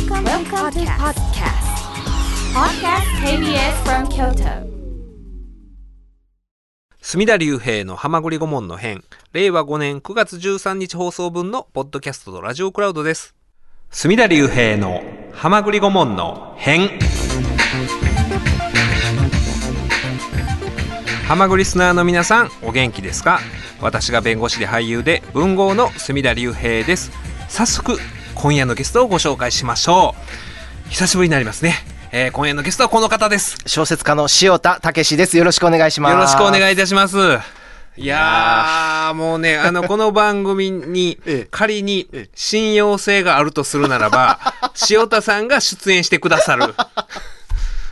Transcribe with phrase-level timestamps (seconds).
[0.00, 1.60] Welcome, Welcome to podcast.
[2.54, 4.66] Podcast KBS from Kyoto.
[7.02, 13.34] 隅田隆平の浜栗顧問の編、令和5年9月13日放送分のポッドキャストとラジオクラウドです。
[13.90, 15.02] 隅田隆平の
[15.34, 16.98] 浜栗顧問の編。
[21.28, 23.40] 浜栗リスナーの皆さん、お元気ですか？
[23.82, 27.10] 私が弁護士で俳優で文豪の隅田隆平です。
[27.48, 27.98] 早速、
[28.40, 30.14] 今夜のゲストをご紹介しましょ
[30.86, 30.88] う。
[30.88, 31.74] 久しぶりになりますね。
[32.10, 33.58] えー今夜のゲストはこの方です。
[33.66, 35.36] 小説家の塩田武史です。
[35.36, 36.12] よろしくお願いします。
[36.14, 37.18] よろしくお願いいたします。
[37.98, 44.40] いやー、もうね、あの、 この番組にええ仮にええ信用性があるとするならば、
[44.88, 46.74] 塩田さんが出演してくださる。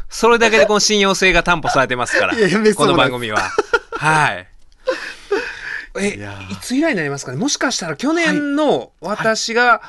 [0.09, 2.35] それだけでこの信用性が担保されてますから
[2.75, 3.51] この番組は。
[3.99, 4.47] はい。
[6.01, 6.19] え、
[6.51, 7.37] いつ以来になりますかね？
[7.37, 9.83] もしかしたら去年の私が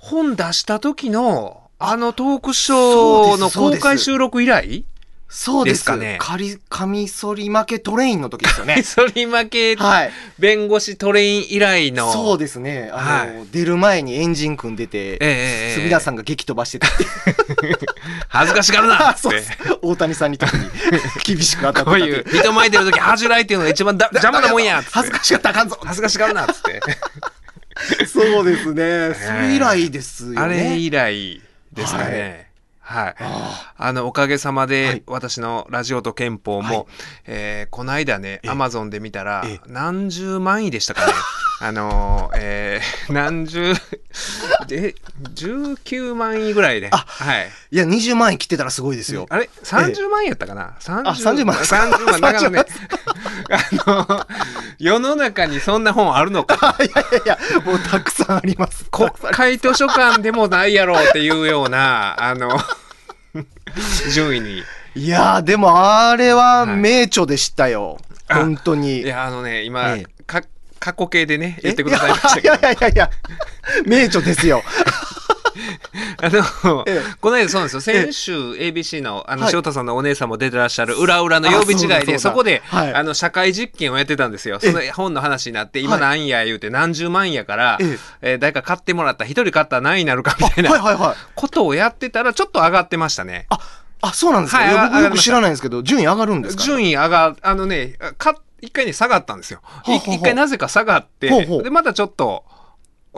[0.00, 4.84] 本出した時の、あのトークショーの公開収録以来？
[5.28, 8.82] そうですかねかり、カミソリ負けトレインの時ですよね。
[8.82, 10.10] そり負けはい。
[10.40, 12.12] 弁護士トレイン以来の。
[12.12, 12.90] そうですね。
[12.92, 16.88] あの、は出る前にエンジン組んでえて、えええ隅田さんが激飛ばしてた。
[18.28, 19.52] 恥ずかしがるなって そうです。
[19.82, 20.64] 大谷さんに特に
[21.22, 25.78] 厳しく当たってたこういう人前出るとき恥じらいっていうのが一番だ邪魔なもんや恥ずかしかったらあかんぞ。
[25.84, 26.80] 恥ずかしがるなっつって。
[28.06, 29.14] そうですね。
[29.14, 30.40] それ以来ですよね。
[30.40, 31.40] あれ以来
[31.72, 32.50] ですかね。
[32.80, 33.14] はい。
[33.20, 36.86] ああの、おかげさまはでい、私のラジオと憲法も、はい
[37.26, 41.12] えーこの間ね、ええアマゾンで見たらええ、何十万位でしたかね。
[41.62, 43.74] あのー、えー 何十、
[44.70, 44.94] え、
[45.34, 46.88] 19万位ぐらいで。
[46.90, 47.50] あはい。
[47.70, 49.26] いや、20万円切ってたらすごいですよ。
[49.28, 52.20] あれ ?30 万円やったかな、30あ30万30万。
[52.20, 52.64] だからね、
[53.84, 54.26] あの、
[54.78, 56.76] 世の中にそんな本あるのか？
[56.80, 58.86] いやいやいや、もうたくさんあります。
[58.90, 62.58] 国会図書館でもないやろうっていうような、あの、
[64.12, 64.62] 順位に。
[64.94, 65.72] いやー、でも
[66.08, 67.98] あれははい名著でしたよ。
[68.28, 69.02] あ本当に。
[69.02, 70.40] いや、あのね、今、えか
[70.80, 72.54] 過去形でね、言ってくださいましたけど。
[72.54, 73.10] いやい、やいやいや、
[73.86, 74.62] 名著ですよ。
[76.22, 79.54] あの、えこの間そうなんですよ、先週 ABC の、あの、はい。
[79.54, 82.94] 塩田さんのお姉さんも出てらっしゃる、裏裏の曜日違いで、あそこで、はい。
[82.94, 84.58] あの、社会実験をやってたんですよ。
[84.60, 86.00] その本の話になって、今はい。
[86.00, 88.34] 何や言うて何十万やから、ええ。
[88.36, 91.16] ー誰か買ってもらった、一人買ったら何になるかみたいなはいはいはい。
[91.34, 93.46] ことをやってたら、ちょっと上がってましたね。
[93.50, 93.58] あ、
[94.02, 94.88] あ、そうなんですか。
[94.92, 96.62] 僕よく知らないんですけど、順位上がるんですか？
[96.62, 99.60] 順位上が、あのね、か一回ね、下がったんですよ。
[99.86, 102.44] 一回なぜか下がって、ほうほうで、またちょっと、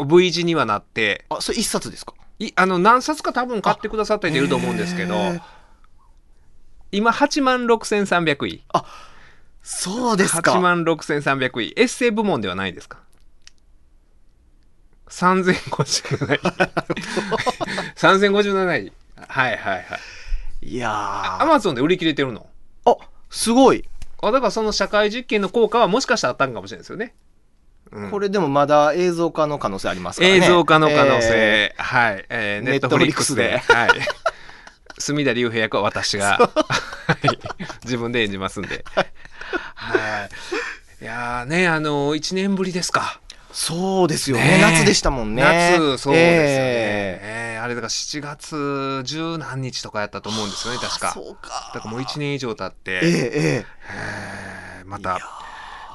[0.06, 2.14] V 字にはなって、あ、それ一冊ですか？
[2.38, 5.14] いあの、何冊か多分買ってくださった人いると思うんですけど
[6.90, 8.62] 今8万6300位。
[9.62, 10.52] そうですか。
[10.52, 11.72] 8万6300位。
[11.76, 12.98] エッセイ部門ではないですか
[15.08, 16.40] ?3057 位。
[17.96, 18.92] 3057位。
[19.28, 20.66] はいはいはい。
[20.66, 21.42] いやー。
[21.42, 22.46] アマゾンで売り切れてるの？
[22.84, 22.96] あ、
[23.30, 23.84] すごい。
[24.22, 27.14] あだからその社会実験の効果はもしかしたらあったんかもしれないですよね。
[27.90, 30.36] うんこれでもまだ映像化の可能性ありますからね。
[30.38, 33.90] 映像化の可能性、えはい、えー、ネットフリックスで、ではい。
[34.98, 37.38] 隅田隆平役は私が、はい
[37.84, 38.84] 自分で演じますんで。
[39.74, 40.28] は
[41.00, 41.04] い。
[41.04, 43.20] いやーね、あの1年ぶりですか。
[43.28, 45.42] ーそうですよね夏でしたもんね。
[45.42, 46.18] 夏、そうですよね。
[46.20, 51.12] ええーあれだから7月十何日とかやったと思うんですよね、ー確か。
[51.12, 51.70] そうか。
[51.74, 53.66] だからもう1年以上経って、えええ
[54.80, 54.82] え。
[54.84, 55.20] ーまた、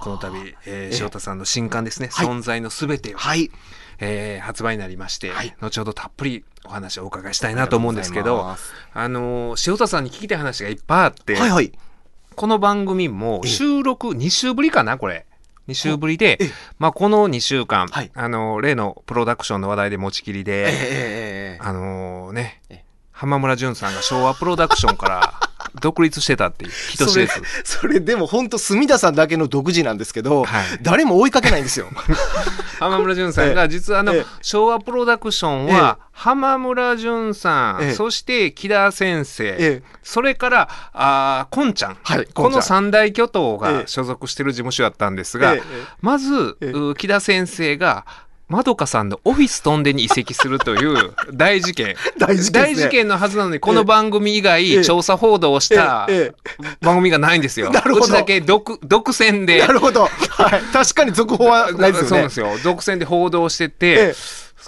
[0.02, 0.98] この度、えーええ。
[0.98, 2.28] 塩田さんの新刊ですね、はい。
[2.28, 3.52] 存在のすべてを、えはい。
[4.00, 5.54] えー発売になりまして、はい。
[5.60, 8.58] 後ほどたっぷりお話をお伺いしたいなと思うんですけど、あ
[8.94, 11.70] あのー塩田さんに聞きたい話がいっぱいあって、りがとうござい。
[11.70, 13.50] ますこの番組もええ。
[13.50, 15.27] 収録2週ぶりかな、これ。
[15.68, 20.74] 2週ぶりでええ、まあ、この2週間、はいあのー例のプロダクションの話題で持ちきりで、はい。
[20.74, 25.47] ええええええあのーねええ、浜村淳さんが昭和プロダクションから
[25.80, 27.42] 独立してたっていう、人知それれず。
[27.64, 30.66] それでも本当隅田さんだけの独自なんですけど、はい。
[30.82, 31.88] 誰も追いかけないんですよ。
[32.80, 34.26] 浜村淳さんが実はあのええ。
[34.42, 37.94] 昭和プロダクションは浜村淳さん、ええ。
[37.94, 39.84] そして木田先生、ええ。
[40.04, 43.74] それからあーこんちゃん、はいこの三大巨頭ええ。
[43.82, 45.62] が所属している事務所だったんですが、ええ。
[46.02, 46.58] まず、
[46.98, 48.06] 木田先生が
[48.48, 51.96] まどかさんのオフィス飛んでに移籍するという 大事件。
[52.18, 56.34] 大事件ね大事件のはずなのに、この番組以外、ええ調査報道をしたえ
[56.82, 57.70] 番組がないんですよ。
[57.72, 59.60] なるほどうちだけ独独占で。
[59.60, 60.04] なるほど。
[60.06, 60.10] は
[60.58, 60.62] い。
[60.72, 62.08] 確かに続報はないですよね。
[62.10, 62.48] そうなんですよ。
[62.64, 64.16] 独占で報道してて、ええ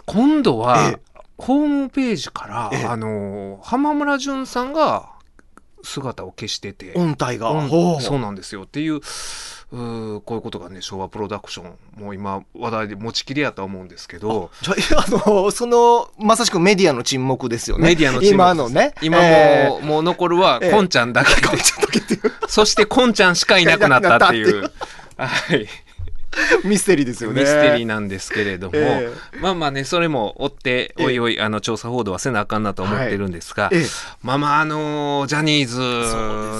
[0.05, 0.97] 今度は、え
[1.37, 5.18] ホームページから、ええあのー浜村淳さんが
[5.83, 7.69] 姿を消してて、音体が、うん
[8.01, 8.63] そうなんですよ。
[8.63, 9.01] っていう
[9.71, 14.49] うーこういうことがね昭和プロダクションもう今話題で持ちきりやと思うんですけど。
[14.67, 17.89] あ、あの、その、まさしくメディアの沈黙ですよね。
[17.89, 18.33] メディアの沈黙。
[18.33, 18.95] 今のね。
[19.01, 19.69] 今もう,、え。
[19.81, 20.71] ーもう残るはええ。
[20.71, 24.71] こんちゃんだけで、 ちょっと聞いてよそしてこんちゃんしかいなくなったっていう。
[25.17, 25.67] はい、
[26.63, 27.41] ミステリーですよね。
[27.41, 29.11] ミステリーなんですけれども、え
[29.41, 31.05] まあまあねそれも追ってええ。
[31.05, 33.85] おいおいあの調査報道はせなあかんなと思ってるんですが、ええ。
[34.21, 35.79] まあまああのジャニーズ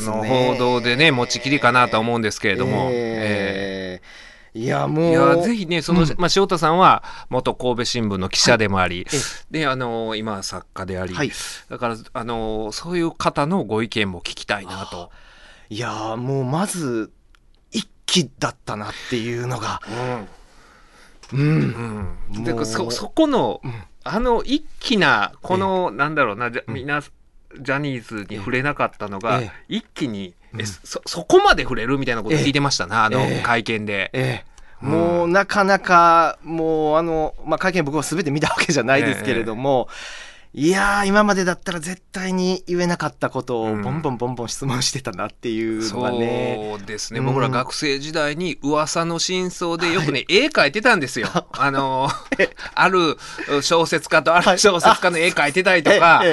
[0.06, 4.01] の報道でね持ちきりかなとは思うんですけれども、ええ。
[4.25, 5.06] ーいや、もう。
[5.06, 6.07] えいやぜひねその、うん。
[6.18, 9.19] まあ、塩田さんは元神戸新聞の記者でもあり、ええ。
[9.51, 11.31] であの今は作家であり、はい。
[11.69, 15.12] だからあのそういう方のご意見も聞きたいなと。
[15.69, 17.12] いやーもうまず
[18.10, 19.82] 一気だったなっていうのが、
[21.34, 22.18] うん、うん。
[22.36, 23.84] うん、でそそこの、うん。
[24.04, 26.88] あの一気なこの、なんだろうなじゃみん。
[26.88, 30.62] なジャニーズに触れなかったのが、え一気に、うん。
[30.62, 33.44] えそそこまで触れるみたいなこと聞いてましたな、あのええ。
[33.44, 34.46] 会見で。
[34.82, 39.90] もうなかなかもうあの、まあ、会見僕は全て見たわけじゃないですけれども、
[40.51, 43.81] いやー今までだったら絶対に言えなかったことをうん。
[43.84, 47.28] ボンボンボンボン質問してたなっていうのがね、そうですね、うん。
[47.28, 51.28] 僕ら学生時代に噂の真相でよくね、絵描いてたんですよ。
[51.54, 52.10] あの
[52.74, 53.18] ある
[53.62, 56.24] 小説家とある小説家の絵描いてたりとか、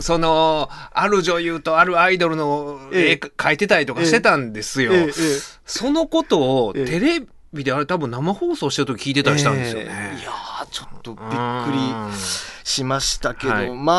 [0.00, 3.20] そのある女優とあるアイドルの絵ええ。
[3.36, 4.92] 描いてたりとかしてたんですよ。
[5.66, 6.84] そのことをええ。
[6.86, 7.22] テレ
[7.52, 9.86] ビであれ多分生放送してる時聞いてたりしたんですよね。
[9.90, 10.20] ええ。
[10.20, 12.12] いやーちょっとびっくりうん。
[12.64, 13.70] しましたけど、はい。
[13.70, 13.92] ま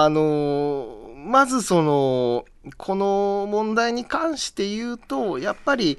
[0.00, 0.96] ああの
[1.26, 2.44] まずその
[2.76, 5.98] この問題に関して言うとやっぱり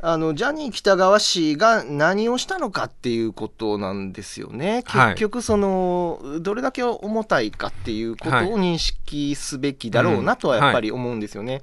[0.00, 4.84] あのジャニー喜多川氏が何をしたのかっていうことなんですよね。
[4.86, 5.14] はい。
[5.14, 11.62] 結局そのどれだけ重たいかっていうことを認識すべきだろうなとはやっぱり思うんですよね。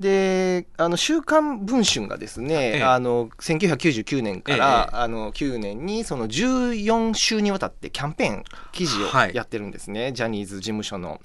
[0.00, 2.82] であの週刊文春がですね、ええ。
[2.82, 9.34] あの1999年から、あの9年にその14週にわたってキャンペーン記事をはい。
[9.34, 11.20] やってるんですね、ジャニーズ事務所の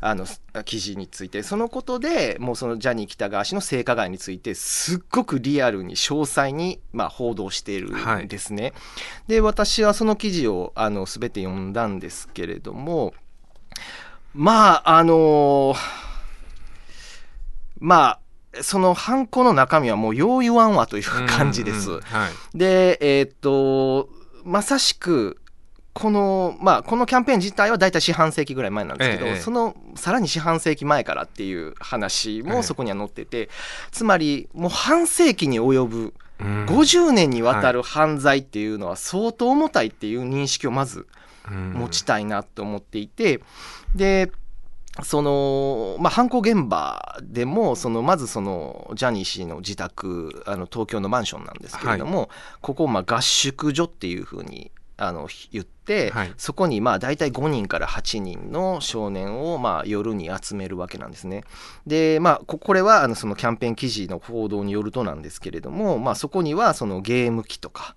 [0.00, 0.26] あの
[0.64, 1.42] 記事について。
[1.42, 8.74] そのことでもうそのジャニー喜多川氏の性加害についてすっごくリアルに詳細に、まあ、報道しているんですね。
[9.26, 13.12] で私はその記事をあの全て読んだんですけれども
[14.34, 15.74] まああの
[17.80, 18.20] まあ
[18.62, 21.90] そのハンコの中身はもうよう言わんわという感じです。
[21.90, 22.58] うんうんはい。
[22.58, 24.08] で、えーっと、
[24.44, 25.40] まさしく、
[25.92, 32.42] この、まあ、このキャンペーン自体は大体四半世紀ぐらい前なんですけど、ええその、さらに四半世紀前からっていう話ええ。
[32.42, 33.48] もそこには載ってて、
[33.92, 36.66] つまり、もう半世紀に及ぶ、うん。
[36.66, 41.06] 50年にわたる犯罪っていうのは相当重たいっていう認識をまず
[41.48, 41.72] うん。
[41.74, 43.40] 持ちたいなと思っていて、
[43.94, 44.32] で、
[45.02, 52.30] その、まあ、犯行現場でも、その、まずその、ジャニー氏の自宅、あの、東京のマンションなんですけれども、
[52.60, 61.42] ここを、まあ、合宿所っていうふうに、あの、言って、はいそこに、まあ、大体5人から8人の少年を、まあ、夜に集めるわけなんですね。
[61.86, 67.96] で、まあ、ここれは、あの、そのキャンペーン記事の報道によるとなんですけれども、まあ、そこには、そのゲーム機とか、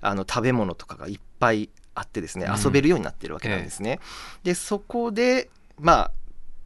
[0.00, 4.00] あの、食べ物とかがいっぱいあってですね、うん遊べるようになってるわけなんですね。
[4.42, 6.10] で、そこで、まあ、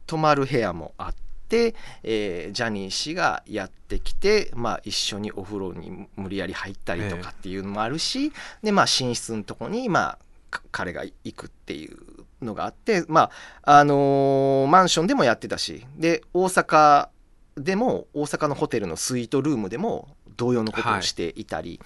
[0.07, 1.15] 泊まる部屋もあっ
[1.49, 8.33] て、えージャニー氏がやってきて、まあ、一緒にお風呂に無理やり入ったりとかっていうのもあるし、
[8.63, 10.17] で、まあ、寝室のとこに、まあ、
[10.49, 11.97] か彼が行くっていう
[12.41, 13.29] のがあって、ま
[13.63, 17.09] あ、あのーマンションでもやってたし、で、大阪
[17.55, 21.79] でも、大阪のホテルのスイートルームでも同様のことをしていたり、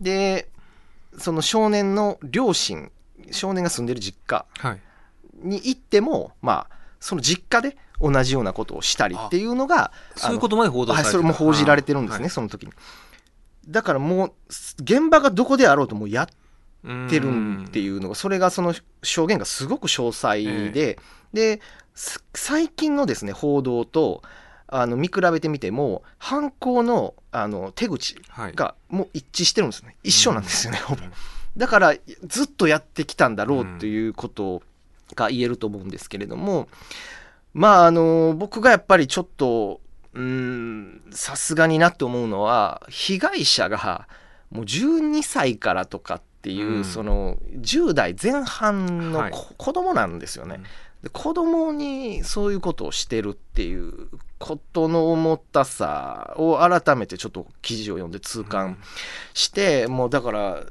[0.00, 0.48] で、
[1.18, 2.90] その少年の両親、
[3.30, 4.80] 少年が住んでる実家はい。
[5.42, 12.72] に行っても、まあ、その実家で同じようなことをしたりっていうのが、そういうことまで報道さはい、れてそれも報じられてるんですね、はいその時に。
[13.68, 14.32] だからもう、
[14.80, 16.26] 現場がどこであろうともうやっ
[17.10, 20.98] てるってういうのが、それがその証言がすごく詳細で、
[21.32, 21.60] で、
[21.94, 24.22] す最近のですね、報道と、
[24.70, 29.96] あの見比べてみても、犯行のあの手口はいがもう一致してるんですね。
[30.02, 31.12] 一緒なんですよね、ほぼうん。
[31.56, 34.62] だから、ずっとやってきたんだろうということ
[35.24, 36.68] が言えると思うんですけれども、
[37.54, 39.80] まあ、あの、僕がやっぱりちょっと、
[40.14, 44.08] うーん、さすがになって思うのは、被害者が
[44.50, 46.84] もう12歳からとかっていう、うん。
[46.84, 49.30] その10代前半のはい。
[49.30, 50.60] こ子供なんですよね。
[51.02, 54.08] で子供にそういうことをしてるっていう
[54.38, 58.78] ことの重たさを改めてちょっと記事を読んで痛感
[59.34, 60.64] して、もうだから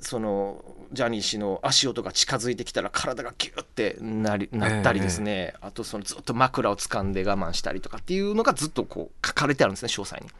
[0.00, 0.62] その
[0.94, 10.30] ジャニー氏の足音が近づいてきたら体がギュッてなりなったりですね、あとそのずっと枕を掴んで我慢したりとかっていうのがずっとこう書かれてあるんですね詳細に。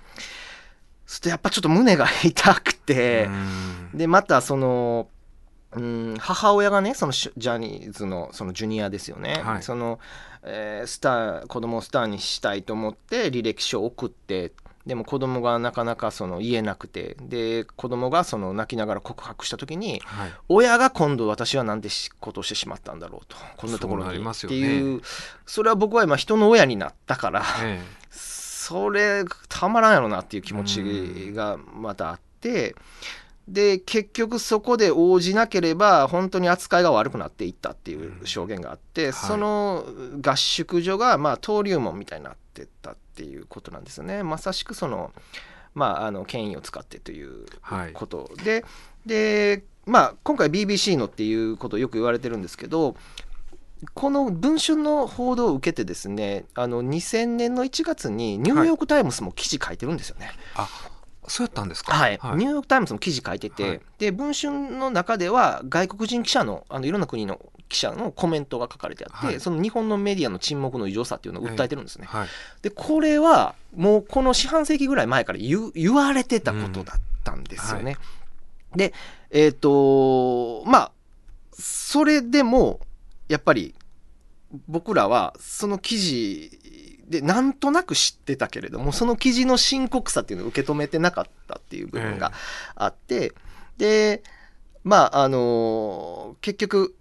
[1.07, 3.27] するとやっぱちょっと胸が痛くて、
[3.93, 3.99] うん。
[3.99, 5.09] でまたその
[5.73, 9.63] うん母親がねそのジャニーズのそのジュニアですよね、はい。
[9.63, 9.99] その、
[10.43, 14.53] えースター子供をスターにしたいと思って履歴書を送って
[14.87, 20.33] でも子供がなかなかその言えなくてで子供がその泣きながら告白した時にはい。
[20.49, 24.57] 親が今度私はなんてしことをしてしまったんだろうとこんなところにっますよね。
[24.57, 25.01] ていう
[25.47, 32.75] それは僕は今人の親になったからえそれたまらんやろなっていう気持ちがまたあって
[33.47, 39.13] で結局そこで応じなければ本当に扱いが悪くなっていったっていう証言があって、はい。
[39.13, 39.85] その
[40.23, 44.23] 合宿所がまあ登竜門みたいになってたっていうことなんですよね。
[44.23, 45.13] まさしくその
[45.75, 47.93] まああの権威を使ってというはい。
[47.93, 48.31] こと。
[48.45, 48.65] で、
[49.07, 52.97] でまあ今回 BBC のっていうことをよく言われてるんですけど
[53.93, 60.31] この文春の報道を受けてですねあの2000年の1月にニューヨーク・タイムズも記事書いてるんですよね。
[60.55, 60.69] あ
[61.29, 61.93] そうやったんですか？
[61.95, 63.81] はい、ニューヨーク・タイムズも記事書いてて、はい。
[63.99, 69.41] で文春の中では外国人記者のあのいろんな国の記者のコメントが書かれてあって、はい。
[69.41, 72.07] その日本のメディアの沈黙の異常さっていうのを訴えてるんですね。
[72.07, 72.29] はい。
[72.63, 77.97] でこれはもうこの四半世紀ぐらい前から言う言われてたことだったんですよね。
[78.77, 78.93] で
[79.31, 80.93] えっ、とまあ
[81.53, 82.81] それでも
[83.29, 83.75] やっぱり
[84.69, 86.61] 僕らはその記事
[87.15, 92.33] でなんとなく知ってたけれどもその記事の深刻さっていうのを受け止めてなかったっていう部分が
[92.75, 93.33] あって、
[93.79, 94.23] で
[94.83, 96.97] まああの結局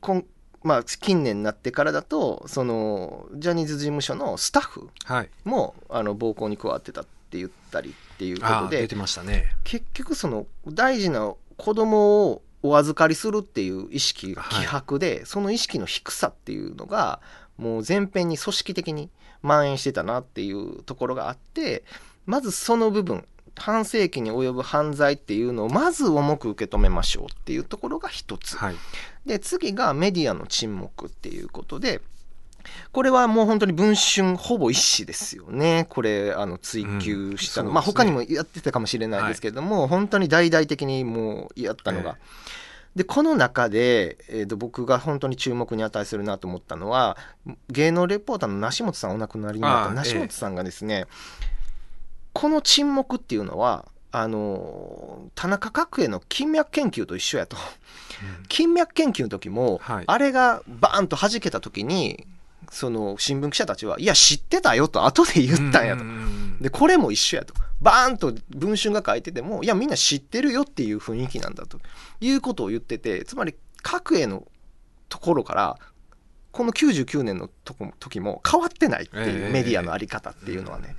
[0.00, 0.26] こん
[0.62, 5.30] まあ近年になってからだとそのジャニーズ事務所のスタッフはい。
[5.44, 9.52] もあの暴行に加わってたって言ったりっていうことであー出てましたね。
[9.64, 17.20] 結局その大事な子供をお預かりするっていう意識が希薄で、その意識の低さっていうのが
[17.56, 19.10] もう全編に組織的に
[19.42, 21.84] 蔓延してたなっていうところがあって
[22.26, 23.24] まずその部分
[23.56, 28.56] 半世紀に及ぶ犯罪っていうのをまず重く受け止めましょうっていうところが一つ。
[28.56, 28.74] はい。
[29.26, 32.02] で次がメディアの沈黙っていうことで
[32.92, 35.86] これはもう本当に文春ほぼ一紙ですよね。
[35.88, 42.16] これあの追求したの、うんまあ他にもやってたかもしれないですけれども、本当に大々的にもうやったのが。
[42.96, 47.16] でこの中で、えーと僕が本当に注目に値するなと思ったのは
[47.68, 51.06] 芸能レポーターの梨本さんお亡くなりになった梨本さんがですね、
[52.32, 57.56] この沈黙っていうのはあの田中角栄の金脈研究と一緒やと。
[58.48, 62.26] 金脈研究の時も、はいあれがバーンと弾けた時に
[62.74, 66.04] その新聞記者たちはいや知ってたよと後で言ったんやと。
[66.60, 67.54] でこれも一緒やと。
[67.80, 71.78] バーンと文春が書いててもいやみんな知ってるよっていう雰囲気なんだと
[72.20, 74.48] いうことを言っててつまり各への
[75.08, 75.78] ところから
[76.50, 79.48] この99年のとこ時も変わってないっていええ。
[79.50, 80.96] うメディアのあり方っていうのはね。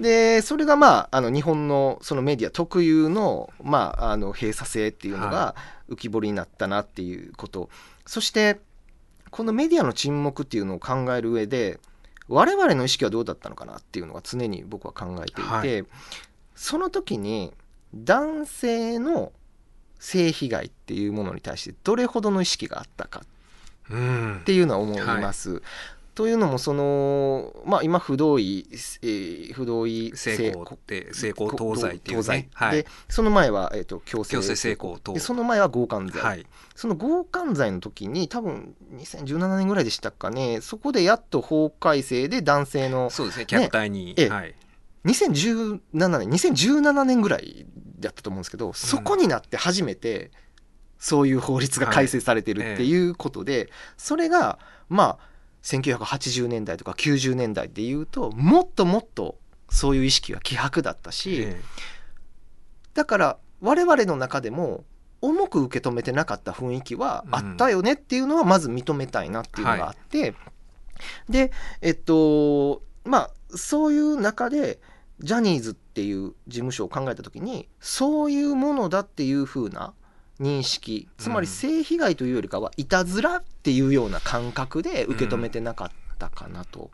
[0.00, 5.54] でそれがまああの日本のそのメディア特有の,、まあ、あの閉鎖性っていうのが
[5.88, 7.70] 浮き彫りになったなっていうこと、
[8.06, 8.60] そして
[9.38, 11.78] このメディアの沈黙っていうのを考える上で
[12.26, 15.86] 我々の意識はどうだったのかなっていうのが常に僕は考えていて、は
[16.56, 17.54] その時に
[17.94, 19.30] 男性の
[20.00, 23.22] 性被害っていうものに対してどれほどの意識があったか
[23.88, 25.62] うんっていうのは思います。
[26.18, 36.44] というのもその、まあ、今不同意、えー不同意成功って成功東西っていうねはいでその前は、えー、と強制強制成功とでその前は強姦罪、はい
[36.74, 44.56] その強姦罪の時に多分2017年ぐらいでしたかねそこでやっと法改正で男性のそうですね虐待にええはい
[45.04, 45.78] 2017
[46.18, 47.64] 年2017年ぐらい
[48.00, 50.32] だったと思うんですけどそこになって初めて
[50.98, 54.58] そういう法律が改正されてるっていうことで、それが
[54.88, 55.28] まあ
[55.68, 61.60] 1980年代とか90年代でいうともっともっとそういう意識が希薄だったし、え
[62.94, 64.84] だから我々の中でも
[65.20, 70.34] 重く受け止めてなかった雰囲気はあったよねっていうのはまず認めたいなっていうのがあって、
[71.28, 74.80] でえっとまあそういう中で
[75.20, 79.92] ジャニーズっていう事務所を考えた時にそういうものだっていう風な
[80.40, 81.08] 認識。
[81.18, 86.90] つまりうん性被害というよりかはいたずらっていうような感覚で受け止めてなかったかなと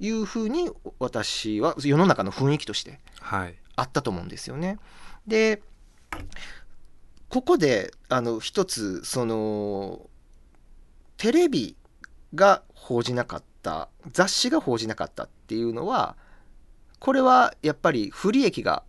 [0.00, 3.54] いうふうに私は世の中の雰囲気としてはい。
[3.76, 4.78] あったと思うんですよね。
[5.26, 5.62] で
[7.28, 10.08] ここであの一つその
[11.16, 11.76] テレビ
[12.34, 16.16] が報じなかった雑誌が報じなかったっていうのは
[16.98, 18.82] これはやっぱり不利益が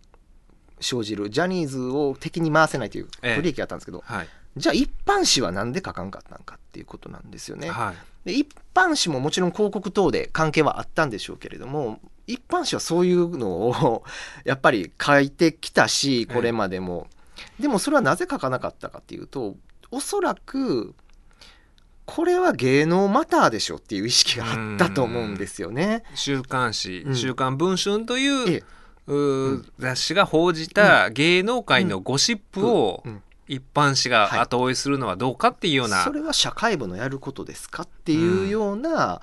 [0.80, 3.36] 生じるジャニーズを敵に回せないというええ。
[3.36, 4.28] 不利益があったんですけど、はい。
[4.56, 7.70] じゃあ一般紙はなんで書かんかったんかっていうことなんですよね。
[7.70, 7.96] はい。
[8.24, 14.04] で一般紙ももちろん広告等で関係はあったんでしょうけれども一般紙はそういうのを
[14.44, 17.08] やっぱり書いてきたしこれまでも、
[17.58, 19.56] でもそれはなぜ書かなかったかっていうと
[19.90, 20.94] おそらく
[22.04, 26.02] これは芸能マターでしょっていう意識があったと思うんですよね。
[26.14, 28.64] 週刊誌うん「週刊文春」という,、
[29.78, 33.22] 雑誌が報じた芸能界のゴシップをうん。
[33.48, 39.22] 一般紙が後追いするのはどうかっていうような、それは社会部のやることですかっていうような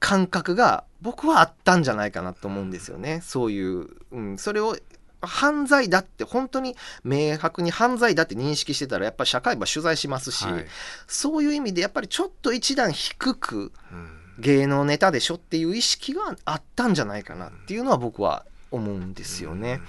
[0.00, 3.20] 感覚が僕はあったんじゃないかなと思うんですよね。
[3.22, 4.76] そういう、うん、それを
[5.22, 6.74] 犯罪だって本当に
[7.04, 10.66] 明白に犯罪だって認識してたらやっぱり社会部は取材しますし、はい。
[11.06, 14.18] そういう意味でやっぱりちょっと一段低くうん。
[14.40, 19.80] 芸能ネタでしょっていう意識があったんじゃないかなっていうのは僕は思うんですよね。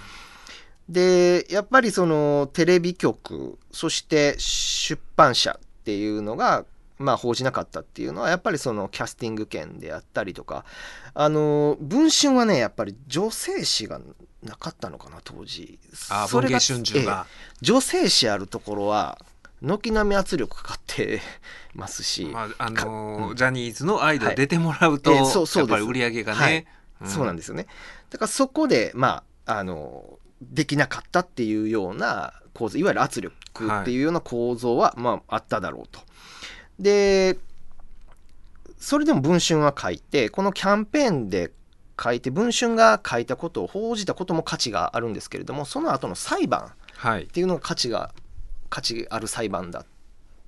[0.88, 6.66] でやっぱりそのテレビ局そして出版社っていうのが
[6.98, 10.66] まあ報じなかったっていうのはやっぱりそのキャスティング権であったりとか
[11.14, 14.02] あの文春はねやっぱり女性誌が
[14.44, 15.78] なかったのかな当時。
[16.10, 17.58] あそれが文藝春秋が、ええ。
[17.62, 19.20] 女性誌あるところは
[19.62, 21.22] 軒並み圧力かかって
[21.76, 26.66] ますし、まああのーうんジャニーズのアイドル出てもらうと、はいええそうそうやっぱり売り上げがね、はい
[27.06, 27.68] そうなんですよね。
[28.10, 33.36] だからそこで、まあ、あの、できなかったっていうような構造、いわゆる圧力
[33.82, 36.00] っていうような構造は、まあ、あっただろうと。
[36.80, 37.38] で、
[38.80, 41.52] それでも文春は書いて、このキャンペーンで
[42.02, 48.14] 書いて、文春が書いたことを報じたことも価値があるんですけれども、その後の裁判はいっていうのが価値が
[48.70, 49.86] 価値ある裁判だ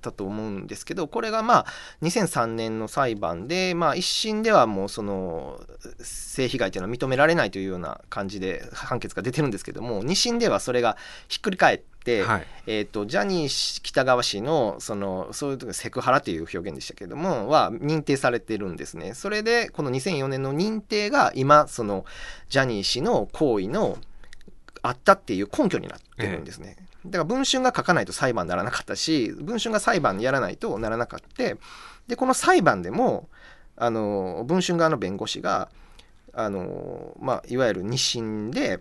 [0.02, 1.66] ったと思うんですけどこれがまあ
[2.02, 5.60] 2003年の裁判でまあ一審ではもうその
[6.00, 10.96] 性被害というのは認められないというような感じで判決が出てるんですけども二審ではそれが
[11.28, 19.14] ひっくり返って、はいえー、とジャニー氏北川氏のそのそういう時セクハラという表現でしたけどもは認定されてるんですね。
[19.14, 22.04] それでこの2004年の認定が今その
[22.48, 23.98] ジャニー氏の行為の
[24.82, 26.76] あったっていう根拠になってるんですね。
[27.06, 31.56] だから文春が書かないと裁判にならなかったし文春が裁判やらないとならなかった。
[32.06, 33.28] でこの裁判でも
[33.76, 35.70] あの文春側の弁護士が
[36.32, 38.80] あの、まあ、いわゆる二審で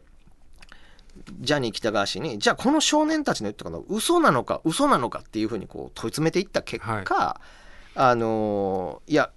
[1.40, 7.42] ジャニー喜多川氏にじゃあこの少年たちの言ったことは嘘なのか嘘なのかっていうふうにこう問い詰めていった結果、
[7.96, 9.32] あのいや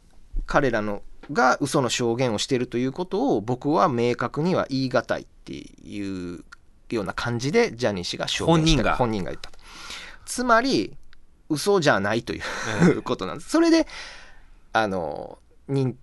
[0.47, 6.45] 彼らのが嘘の証言をしているということを僕は明確には言い難いっていう
[6.91, 8.83] ような感じでジャニー氏が証言した。
[8.83, 8.97] 本人が。
[8.97, 9.51] 本人が言った。
[9.51, 9.59] と
[10.25, 10.97] つまり
[11.49, 12.43] 嘘じゃないという
[12.89, 13.01] ええ。
[13.03, 13.51] ことなんです。
[13.51, 13.87] それで
[14.73, 15.95] あの認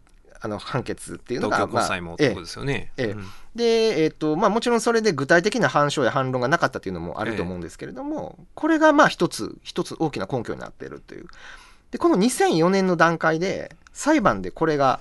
[0.44, 2.92] あの判決っていうのが、東京高裁もってことですよね。
[2.98, 3.12] ええ。
[3.12, 3.28] うん。
[3.56, 11.28] で、えっとまあ、もちろんそれで具体的な反証や反論がなかったというのもあると思うんですけれども、これがまあ一つ一つ大きな根拠になっているという。
[11.92, 15.00] でこの2004年の段階で裁判でこれが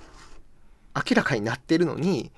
[0.94, 2.32] 明らかになっているのに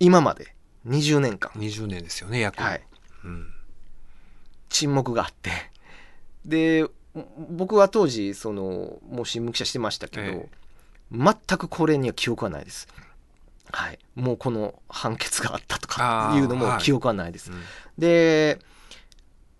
[0.00, 0.55] 今まで
[0.86, 2.82] 20年間、20年ですよね約、はい、
[3.24, 3.52] うん。
[4.68, 5.50] 沈黙があって。
[6.44, 6.86] で
[7.50, 10.48] 僕は当時そのもう新聞記者してましたけど、え
[11.10, 12.88] 全くこれには記憶はないです。
[13.72, 17.50] はい、もうこの判決があったとかいうのも記憶はないです。
[17.50, 17.62] うん。
[17.98, 18.58] で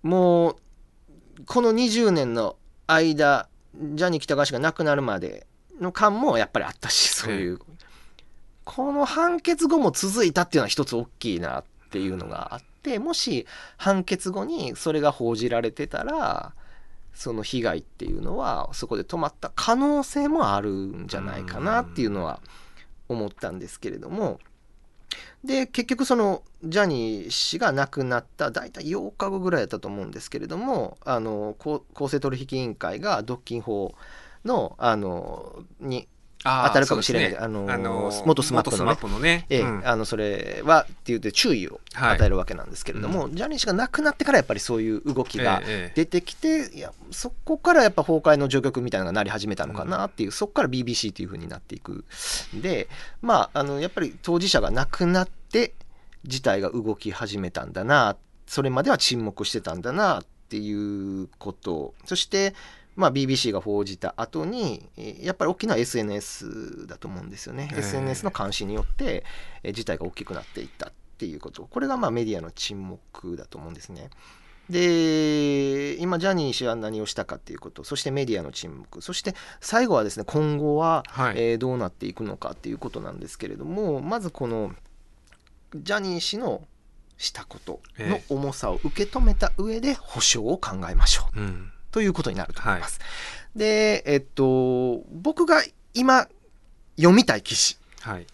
[0.03, 0.57] もう
[1.47, 5.47] この20年の間ジャニー喜多川氏が亡くなるまで
[5.81, 7.59] の間もやっぱりあったしそういう、
[8.67, 13.47] この判決後も続いたっていうのは一つ大きいなっていうのがあってもし
[13.79, 16.53] 判決後にそれが報じられてたら
[17.15, 22.41] その被害っていうのはそこで止まった可能性もあるんじゃないかなっていうのは
[23.09, 24.41] 思ったんですけれども
[25.45, 33.95] で結局そのジャニー氏が亡くなった大体8日後ぐらいだったと思うんですけれどもあの公正取引委員会が独禁法
[34.45, 36.09] のあのに
[36.45, 37.31] 当たるかもしれない。
[37.31, 37.37] ね。
[37.39, 38.77] あのー元スマップのね。
[38.77, 39.47] 元スマップのね。
[39.51, 39.83] ええうん。
[39.89, 42.15] あのそれはって言って注意をはい。
[42.17, 45.93] 与えるわけなんですけれども、ジャニー氏が亡くなってからやっぱりそういう動きがええええ。
[45.95, 52.05] 出てきて、いやそこからやっぱ崩壊の序曲みたいなのがなり始めたのかなっていう、そこから BBC っていう風になっていく
[52.55, 52.89] んで
[53.23, 55.73] まああのやっぱり当事者が亡くなって
[56.25, 61.95] 事態が動き始めたんだなそれまでは沈黙してたんだなっていうこと。
[62.05, 62.55] そして
[62.97, 69.25] まあ、BBC が報じた後にえーやっぱり大きな SNS だと思うんですよね、ええ SNS の監視によって
[69.63, 71.63] えー事態が大きくなっていったっていうこと。
[71.71, 74.11] これがまあメディアの沈黙だと思うんですね。
[74.69, 77.85] で今ジャニー氏は何をしたかっていうこと。
[77.85, 79.01] そしてメディアの沈黙。
[79.01, 81.35] そして最後はですね今後は、はい。
[81.37, 84.75] えーどうなっていくのかっていうことなんですけれどもまずこの
[85.75, 86.63] ジャニー氏の
[87.17, 91.41] したことの重さを受け止めた上で保証を考えましょう。
[91.41, 93.01] うんということになると思います。
[93.57, 95.63] で、えっと、僕が
[95.95, 96.29] 今
[96.99, 98.27] 読みたい記事はい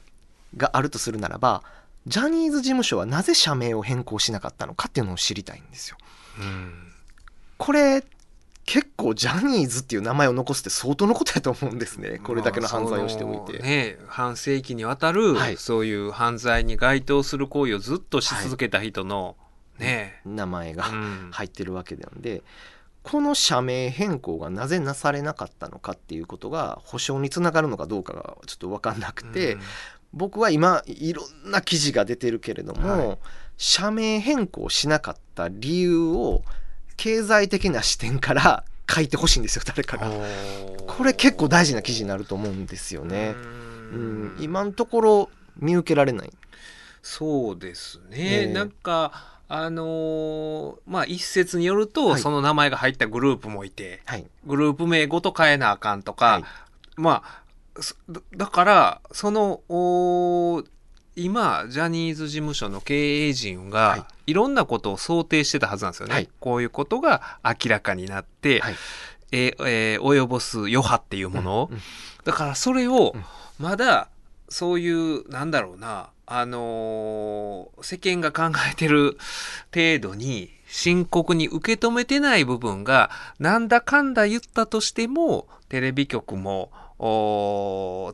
[0.57, 1.63] があるとするならば、
[2.09, 5.97] ジャニーズ事務所はなぜ社名を変更しなかったのかっていうのを知りたいんですよ。
[6.41, 6.75] うん
[7.57, 8.03] これ、
[8.65, 12.19] 結構ジャニーズっていう名前を残すって相当のことやと思うんですね。
[12.19, 13.61] これだけの犯罪をしておいて。
[13.61, 19.37] まあね半世紀にわたる、はいそういう犯罪に該当する行為をずっとし続けた人の、
[19.79, 22.43] ね名前がうん入ってるわけなんで、
[23.03, 29.61] この社名変更がなぜなされなかったのかっていうことが保証につながるのかどうかがちょっと分かんなくて、うん。
[30.13, 33.19] 僕は今いろんな記事が出てるけれども、はい。
[33.57, 36.43] 社名変更しなかった理由を
[36.97, 40.11] 経済的な視点から書いてほしいんですよ誰かが。
[40.87, 43.35] これ結構大事な記事になると思うんですよね。
[43.93, 46.31] うん、今のところ見受けられない。
[47.03, 48.53] そうですね、ええ。
[48.53, 52.21] なんかあのーまあ一説によると、はい。
[52.21, 54.25] その名前が入ったグループもいてはい。
[54.47, 56.45] グループ名ごと変えなあかんとか、はい。
[56.97, 57.43] まあ
[57.83, 59.61] そだだからその
[61.17, 64.31] 今ジャニーズ事務所の経営陣が、はい。
[64.31, 66.31] い、ろんなことを想定してたはずなんですよね、はい。
[66.41, 68.75] こういうことが明らかになって、はい。
[69.33, 71.83] えーえー及ぼす余波っていうもの、うんうん。
[72.25, 73.25] だからそれをうん。
[73.59, 74.09] まだ
[74.49, 79.19] そういうなんだろうなあのー世間が考えてる
[79.75, 86.71] 程度に深刻に受け止めてない部分がなんだかんだ言ったとしてもテレビ局も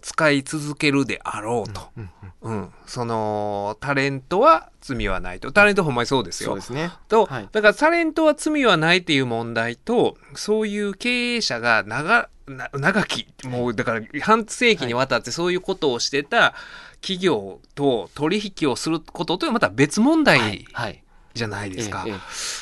[0.03, 2.11] 使い続けるであろうと、うん
[2.43, 2.73] うんうん。
[2.87, 5.53] そのタレントは罪はないと。
[5.53, 6.51] タレントほんまにそうですよ。
[6.51, 6.91] そうですね。
[7.09, 7.49] と、はい。
[7.53, 16.55] だからタレントは罪はないっていう問題とそういう経営者が長な長きもうだから半世紀にわたってそういうことをしてた
[17.01, 21.03] 企業と取引をすることというのはまた別問はい題はい。
[21.35, 22.05] じゃないですか。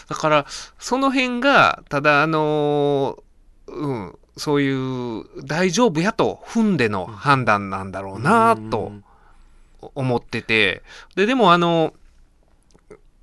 [0.09, 0.47] だから
[0.79, 8.93] その辺がただあのーうんそういう大丈夫やと踏んでの判断なんだろうなと
[9.95, 10.83] 思ってて
[11.15, 11.95] ででもあの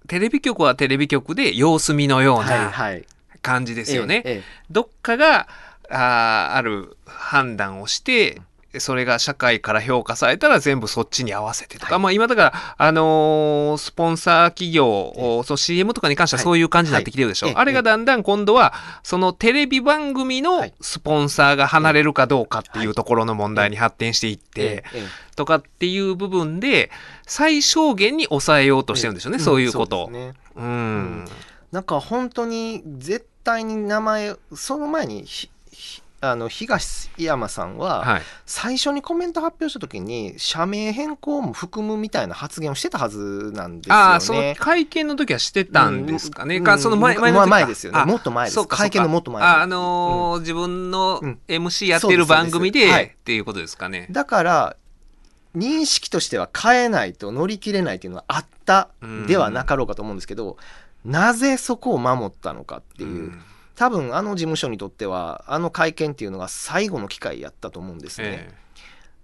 [0.08, 3.06] テレビ局はテレビ局で様子見のようはいなはい。
[3.44, 4.42] 感じですよね。
[4.72, 5.48] どっかが
[5.90, 8.42] あーある判断をして
[8.80, 12.02] それが社会から評価されたら全部そっちに合わせてとか、はい。
[12.02, 16.44] まあ今だから、あのースポンサー企業、おその CM とかに関してははい。
[16.44, 17.48] そういう感じになってきてるでしょ。
[17.48, 17.56] はい。
[17.56, 20.74] ええあれがだんだん今度は、そのテレビ番組のはい。
[20.82, 24.84] スポンサーが離れるかどうかっていうところの問題に発展していって、
[25.36, 26.92] とかっていう部分で、
[27.26, 30.10] 最小限に抑えようとしてるんでしょうね、そういうこと。
[30.12, 31.26] そうん。
[31.72, 35.26] なんか本当に絶対に名前その前に
[36.24, 38.22] あの東山さんははい。
[38.46, 44.02] 最初にコメント発表した時に社名変更も含むみたいな発言をしてたはずなんですよね。
[44.02, 46.58] ああ、その会見の時はしてたんですかね。
[46.58, 48.00] うんかその前、うん前の前ですよね。
[48.00, 48.66] あもっと前です。
[48.68, 51.40] 会見のもっと前あ、あのー自分のうん。
[51.50, 53.04] MC やってる番組で、はい。
[53.06, 54.08] っていうことですかね。
[54.10, 54.76] だから
[55.58, 58.90] 認識としては変えないと乗り切れないっていうのはあった
[59.28, 60.58] ではなかろうかと思うんですけど、
[61.04, 63.42] なぜそこを守ったのかっていう、ん
[63.76, 68.48] 多分あの事務所にとってはあの会見っていうのが最後の機会やったと思うんですね。
[68.50, 68.64] え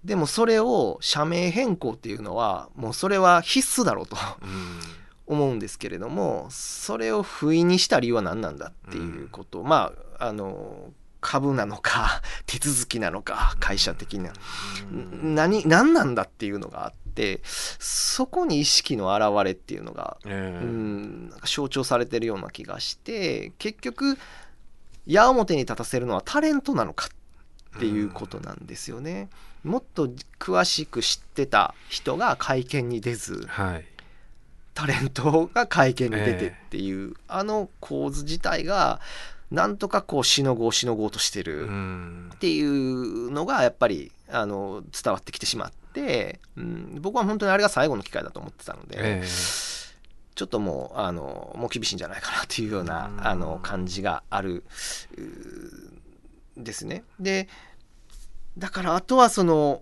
[0.03, 4.79] でもそれを社名変更っていうのはもうそれは必須だろうとえうん。
[5.29, 14.31] 思うんですけれどもそれを不意にした理由は何なんだっていうこと、まああの株なのか 手続きなのか会社的な、
[14.91, 24.17] うん何何なんだっていうのがあってそこに意識の表れっていうのが、ええうん、なんか象徴されてるような気がして結局
[25.05, 27.09] 矢面に立たせるのはタレントなのか
[27.77, 29.29] っていうことなんですよね。
[29.63, 33.85] もっと詳しく知ってた人が会見に出ずはい。
[34.73, 39.01] タレントが会見に出てっていう、あの構図自体が
[39.51, 42.29] なんとかこうしのごうしのごうとしてるうん。
[42.33, 49.27] っていうのがやっぱりあの伝わってきてしまって、うん、僕は本当にあれが最後の機会だと思ってたので、ええ。
[50.35, 53.27] ちょっともうあのもう厳しいんじゃないかなっていうようなうん。
[53.27, 54.63] あの感じがある
[56.55, 57.03] ですね。
[57.19, 57.47] で
[58.57, 59.81] だからあとはその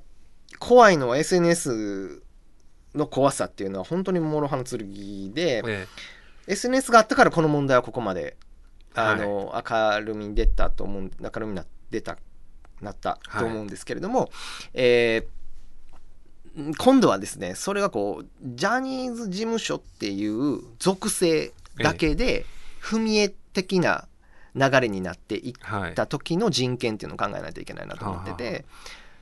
[0.59, 2.21] 怖いのは SNS
[2.95, 5.87] の怖さっていうのは本当に諸刃の剣で、え
[6.47, 8.37] SNS があったからこの問題はここまで
[8.97, 12.17] あの、明るみに出たと思う明るみにな出た
[12.81, 14.29] なったと思うんですけれども、
[14.73, 15.37] えー
[16.79, 22.47] 今度はですねそれがこうジャニーズ事務所っていう属性だけで
[22.81, 24.07] 踏み絵的な
[24.55, 25.53] 流れになっていっ。
[25.93, 28.65] た時の人権っていうのを考えないといけないなと思ってて、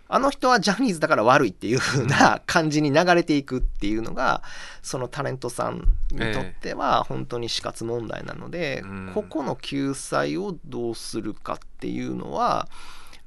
[0.08, 4.44] あの人はジャニーズだから悪いっていう風な感じに流れていくっていうのが、
[4.84, 9.12] そのタレントさんにとっては本当に死活問題なので、うん。
[9.14, 12.68] ここの救済をどうするかっていうのは、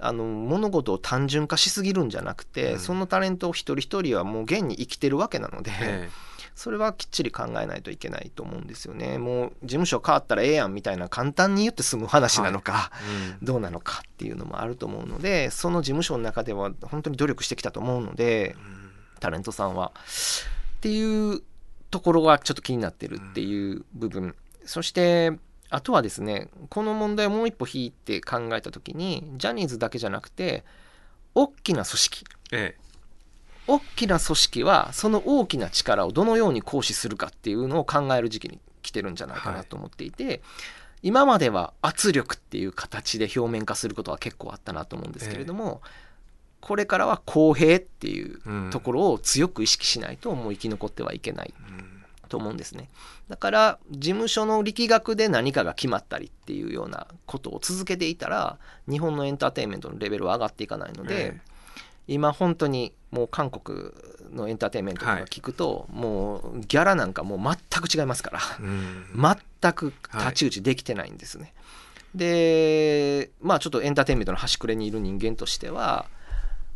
[0.00, 2.78] あの物事を単純化しすぎるんじゃなくて、うん。
[2.78, 6.08] そのタレント一人一人はもう現に生きてるわけなので、え
[6.59, 9.16] それはきっちり考えないといけないと思うんですよね。
[9.16, 12.90] もう事務所変わったらええやんみたいな簡単に言って済む話なのか、
[13.38, 18.57] えうんどうなのかっていうのもあると思うのでその事務所の中では本当に努力してきたと思うので
[19.21, 19.92] タレントさんは。
[20.79, 21.42] っていう
[21.92, 25.38] ところがちょっと気になってるっていう部分、そして
[25.71, 30.64] あとはですねこの問題をもう一歩引いて考えた時にジャニーズだけじゃなくて
[31.37, 32.75] 大きな組織え
[33.68, 40.40] 大きな組織はその大きな力をどのように行使するかっていうのを考える時期に来てるんじゃないかなと思っていて、
[41.02, 45.83] 今までは圧力っていう形で表面化することは結構あったなと思うんですけれども、
[46.61, 51.88] これからは公平っていううんところを強く意識しないともう生き残ってはいけないうん
[52.28, 52.88] と思うんですね。
[53.28, 61.40] だから事務所の力学で何かが決まったりっていうようなことを続けていたら日本のエンターテインメントのレベルは上がっていかないので、え
[62.09, 63.92] 今本当にもう韓国
[64.33, 68.40] のエンターテインメントとか聞くと、もうギャラなんかもう全く違いますから。
[69.61, 71.55] 全く太刀打ちできてないんですね。
[72.14, 76.07] でまあちょっとエンターテインメントの端くれにいる人間としては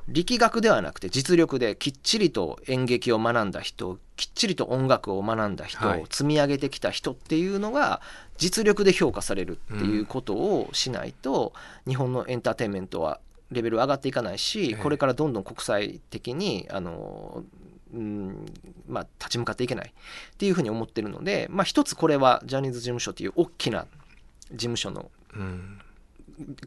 [0.09, 6.05] 力学ではなくて実力できっちりと演劇を学んだ人きっちりと音楽を学んだ人、はい。
[6.11, 8.03] 積み上げてきた人っていうのが
[8.37, 11.53] 実力で評価されるっていうことをしないと、
[11.87, 13.21] 日本のエンターテインメントは
[13.53, 14.75] レベル上がっていかないし、ええ。
[14.77, 17.45] これからどんどん国際的にあの、
[17.93, 18.47] うん
[18.89, 19.89] まあ、立ち向かっていけない。
[19.89, 23.87] っていうふうに思ってるので、まあ、一つこれはジャニーズ事務所という大きな
[24.51, 25.79] 事務所のうん。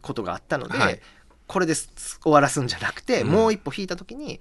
[0.02, 1.00] ことがあったので、はい。
[1.48, 3.28] これです終わらすんじゃなくて、うん。
[3.30, 4.40] もう一歩引いた時に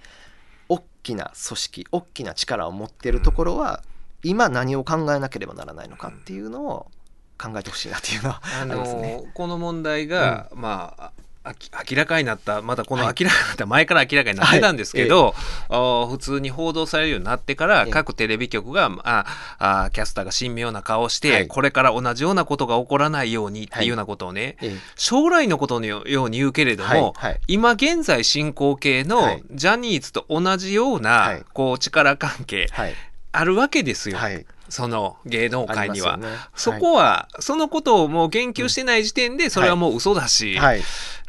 [0.68, 3.82] 大きな組織大きな力を持ってるところは、
[4.22, 6.90] 今何を考えなければならないのかっていうのを
[7.38, 9.16] 考えてほしいなっていうのはあありますね。
[9.16, 11.12] のこの問題が、まあ
[11.44, 15.34] 明らかになったまだこの明らかになった前から明らかになってたんですけど、
[15.68, 19.26] あ普通に報道されるようになってからええ各テレビ局があ
[19.58, 21.48] あキャスターが神妙な顔をして、はい。
[21.48, 24.76] これから同じようなことが起こらないようにっていうようなことをね、ええ。
[24.96, 27.12] 将来のことのように言うけれども、はい。
[27.14, 27.40] はい。
[27.48, 29.42] 今現在進行形はのい。
[29.50, 31.44] ジャニーズと同じような、はい。
[31.52, 32.94] こう力関係はい。
[33.32, 36.16] あるわけですよ、はいその芸能界には。
[36.16, 36.28] ね。
[36.54, 40.82] そこは、そのことをもう言及してない時点で、それはもう嘘だし、はい。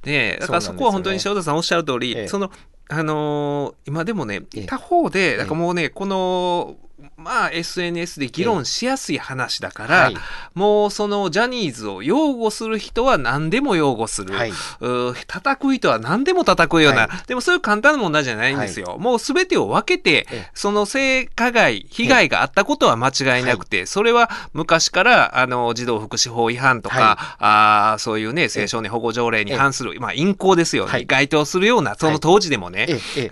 [0.05, 2.27] ね、だからそこは本当に塩田さんおっしゃる通り、ええ。
[2.27, 2.51] その、
[2.87, 4.65] あのー今でもね、ええ。
[4.65, 6.75] 他方で、えなんかもうね、この、
[7.17, 10.15] まあ SNS で議論しやすい話だから、はい。
[10.53, 14.33] もうそのジャニーズを擁護する人は何でも擁護する。
[14.33, 14.53] はい。
[15.27, 18.97] 叩く人は何でも叩くような、はでもそういう簡単な問題じゃないんですよ。
[18.99, 20.51] もう全てを分けて、ええ。
[20.53, 27.35] その性加害、被害があったことは間違いなくて、それは昔から、あの、児童福祉法違反とか、はい。
[27.39, 31.05] あーそういうね、青少年保護条例に反する、まあ、淫行ですよ、はい。
[31.05, 32.87] 該当するような、その当時でもね、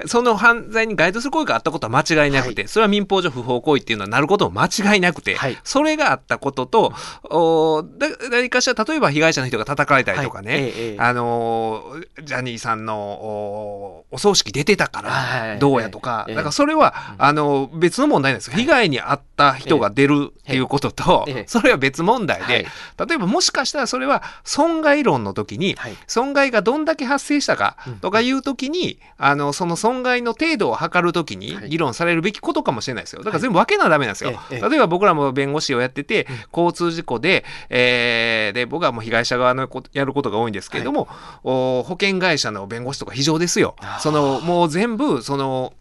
[0.05, 5.57] その犯罪に該当する行為があったことは間違いなくて、はそれは民法上不法行為っていうのはなることも間違いなくて、はい。
[5.63, 10.97] それがあったことと、おだ何かしら、例えば被害者の人が叩かれたりとかね、はいええええ。
[10.99, 18.57] あのージャニーさんのおお葬式出てたかはいらどうやとか、ええだからそれは、あの別の問題なんですよ。
[18.57, 21.33] 被害に遭った人が出るっていうことと、ええ。
[21.35, 21.45] ええ。
[21.47, 22.65] それは別問題で、はい。
[23.07, 25.97] 例えばもしかしたらそれは損害論の時に、はい。
[26.07, 27.99] 損害がどんだけ発生したかうん。
[27.99, 31.69] とかいう時に、あのその損害の程度を測る時にはい。
[31.69, 33.23] 議論されるべきことかもしれないですよ。
[33.23, 34.39] だから全部分けなダメなんですよ。
[34.49, 41.07] 例えば僕らも弁護士をやってて、交通事故で、えーで僕はもう被害者側のことやることが多いんですけれども、
[41.43, 43.75] お保険会社の弁護士とか非常ですよ。
[43.99, 45.73] そのもう全部その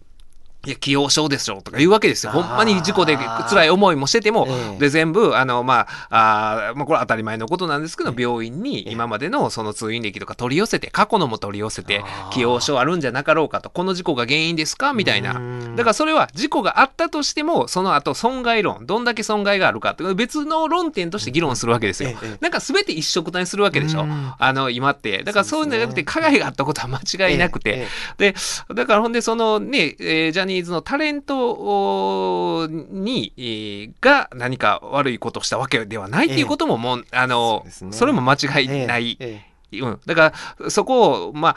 [0.64, 2.32] いや、既往症でしょとか言うわけですよ。
[2.32, 15.32] ほんまに事故で辛い思いもしてても、ええで、全部、あの、まあ、あーまあ、これは当たり前のことなんですけど、病院に今までのその通院歴とか取り寄せて、過去のも取り寄せてあ、ー既往症あるんじゃなかろうかと、この事故が原因ですかみたいな。
[15.34, 22.10] うんだからそれは事故があったとしても、その後損害論、どんだけ損害があるかって、別の論点として議論するわけですよ。
[22.40, 24.32] なんか全て一緒くたにするわけでしょうん。
[24.38, 25.22] あの、今って。
[25.22, 27.70] だからそういうんじゃなくて、加害があったことは間違いなくて。
[27.70, 28.34] ええで、
[28.74, 39.16] だからほんで、そのね、えージャニーズのタレントおに、えーが何か悪いことをしたわけではないっていうことももう、あのそねそれも間違いない。
[39.20, 40.00] ええうん。
[40.04, 41.56] だから、そこを、ま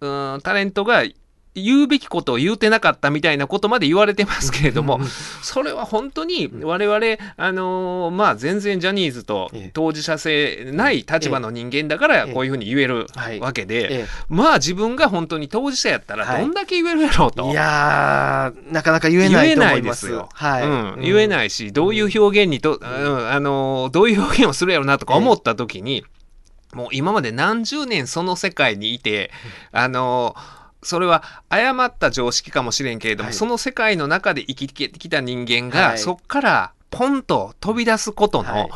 [0.00, 1.04] あ、うん、タレントが、
[1.54, 5.00] 言うべきことを言うてなかったみたいなことまで言われてますけれども
[5.42, 6.98] それは本当に我々、
[7.36, 9.70] あのーまあ、全然ジャニーズとええ。
[9.72, 12.32] 当事者性ない立場の人間だからええ。
[12.32, 13.40] こういうふうに言えるはい。
[13.40, 17.46] わけで、えまあ自分が本当に当事者やったらはいどんだけ言えるやろうと。
[17.48, 20.08] えいやーなかなか言えないと思います。
[20.10, 20.28] よ。
[20.32, 23.28] はい、うん、言えいないし、どういう表現にと、うん。
[23.30, 26.04] あのーどういう表現をするやろうなとか思った時に、
[26.72, 29.30] もう今まで何十年その世界にいて、
[29.72, 33.34] あのーそれは誤った常識かもしれんけれども、はい。
[33.34, 35.98] その世界の中で生きてきた人間が、はい。
[35.98, 38.70] そっからポンと飛び出すことの、はい。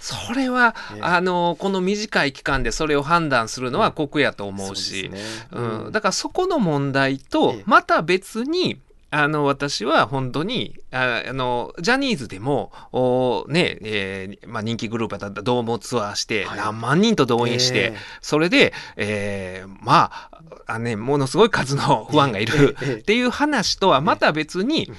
[0.00, 1.00] それは、ええ。
[1.02, 5.48] あのーこの短い期間でそれを判断するのは酷やと思うし、そうですね。
[5.52, 7.62] うん、だからそこの問題とええ。
[7.66, 16.58] また別にあの私は本当にああのジャニーズでもおねえーまあ、人気グループだったらドームツアーしてはい。
[16.58, 24.90] 何万人と動員して、えそれで、えーまああ、ね、ものすごい数のファンがいるっていう話とはまた別に、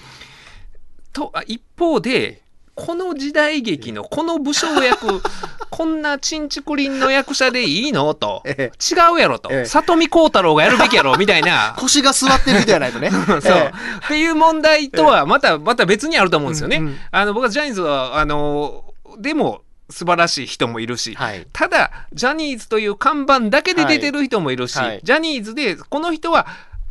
[1.14, 2.42] とあ一方で
[2.80, 5.22] この時代劇のこの武将役
[5.70, 8.14] こんなちんちくりんの役者でいいの？
[8.14, 8.42] と。
[8.46, 8.94] ええ。
[8.94, 9.66] 違うやろと、ええ。
[9.66, 11.74] 里見光太郎がやるべきやろみたいな。
[11.80, 13.12] 腰が座ってる人じゃないとね。
[13.12, 13.72] そう、え
[14.06, 16.78] っていう問題とはまたまた別にあると思うんですよね。
[16.78, 16.98] うんうん。
[17.12, 18.84] あの僕はジャニーズはあの
[19.18, 21.48] でも素晴らしい人もいるし、はい。
[21.54, 25.02] ただジャニーズという看板だけで出てる人もいるし、はいはい。
[25.04, 26.48] ジャニーズでこの人は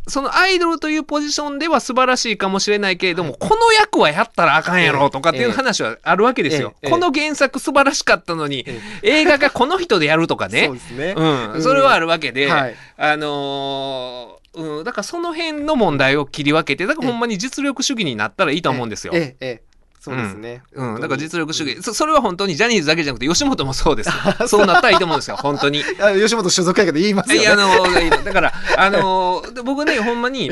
[0.09, 6.75] そのアイドルというポジションでは素晴らしいかもしれないけれども、この役はやったらあかんやろとかっていう話はあるわけですよ。
[6.77, 6.91] ええええ。
[6.91, 10.67] この原作素晴らしかったのに、え映画がこの人でやるとかね。
[10.67, 10.75] そう。
[10.75, 12.77] ですね、うん、それはあるわけで、はい。
[12.97, 19.13] あのーうん、だからその辺の問題を切り分けて、だからほんまに実力主義になったらいいと思うんですよ。
[19.15, 19.68] ええええ
[20.01, 21.83] そうですね、うん、だから実力主義。
[21.83, 24.11] そ、それは本当にジャニーズだけじゃなくて、吉本もそうです。
[24.47, 25.83] そうなったらいいと思うんですよ、本当に。
[26.01, 27.69] あ吉本所属やけど言いますよや、あの、
[28.25, 30.51] だから、あの、で僕ね、ほんまに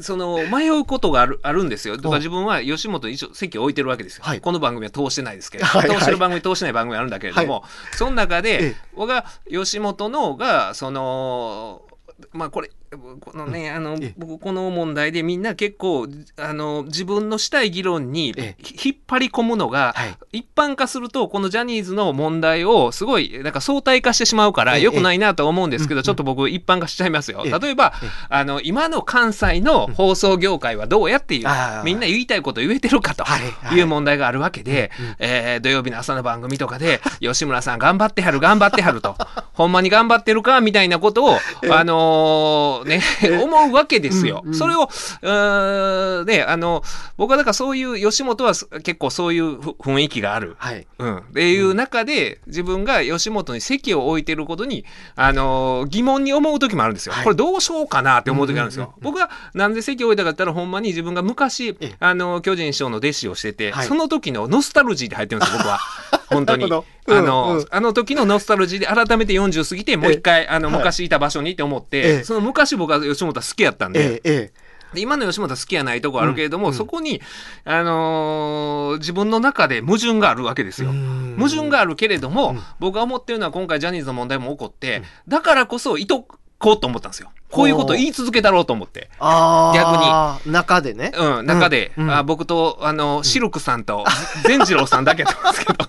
[0.00, 1.96] その、迷うことがある、あるんですよ。
[1.96, 4.22] だか自分は吉本に一応席を置いてるわけですよ。
[4.24, 4.40] はい。
[4.40, 5.96] この番組は通してないですけど、はいはい。
[5.96, 11.82] 通してる番組、通してない番組あるんだけれども、その中えでえ、僕が吉本のが、その、
[12.32, 12.70] まあこれ、
[13.20, 18.34] このね、あのええ、僕この問題でみんな結構、あの、自分のしたい議論に
[18.82, 20.16] 引っ張り込むのが、はい。
[20.38, 24.82] 一般化するとこのジャニーズの問題をすごいなんか相対化してしまうからええ。
[24.82, 26.04] 良くないなとは思うんですけど、ええ。
[26.04, 27.42] ちょっと僕一般化しちゃいますよ。
[27.44, 27.58] ええ。
[27.58, 31.46] 例えば、ええあの今の関西の放送業界はどうやっていう、
[31.84, 33.38] みんな言いたいこと言えてるかとは
[33.74, 33.80] い。
[33.80, 39.16] う問題があるわけで、えー土曜日の朝の番組とかで 吉村さん頑張ってはる頑張ってはると
[39.58, 41.30] ほんまに頑張ってるかみたいなことを、
[41.62, 43.02] ええあのーね、
[43.42, 44.42] 思うわけですよ。
[44.44, 46.82] うんうんそれをうーんねあの
[47.16, 50.54] 僕はだからそういう吉本は結構そういうふ雰囲気がある。
[50.58, 54.84] はいうん、っていう中で、自分が吉本に席を置いてることに、
[55.16, 57.12] あのー疑問に思う時もあるんですよ。
[57.12, 58.94] はいこれどうしようかなって思う時あるんですよ。
[59.00, 65.78] 僕はなんで席を置いたかったら、ほんまに自分が昔ええ、あのー巨人師匠の弟子をしてて、はいその時のノスタルジーで入ってるんですよ、僕は。
[66.30, 66.64] 本当に。
[66.64, 70.76] うんあの、うんあの時のノスタルジーで改めて40過ぎて、もう一回、あの、はい。
[70.78, 72.24] 昔いた場所にって思って、ええ。
[72.24, 74.52] その昔僕は吉本は好きやったんで、
[74.94, 77.20] 今の吉本は好きやないとこあるけれども、うんそこに、
[77.64, 80.92] あのー自分の中で矛盾があるわけですえよ。
[80.92, 81.36] うん。
[81.38, 82.62] 矛盾があるけれども、うん。
[82.78, 86.26] 僕が思ってるのは今回ジャニーズの問題も起こって、だからこそいと
[86.58, 87.30] こうと思ったんですよ。
[87.50, 89.10] こういうことを言い続けたろうと思って。
[89.18, 90.52] あ逆に。
[90.52, 91.12] 中でね。
[91.16, 92.10] うん、中で、うん。
[92.10, 94.04] あ僕と、あの、シルクさんと、
[94.44, 95.86] 善次郎さんだけだったんですけど。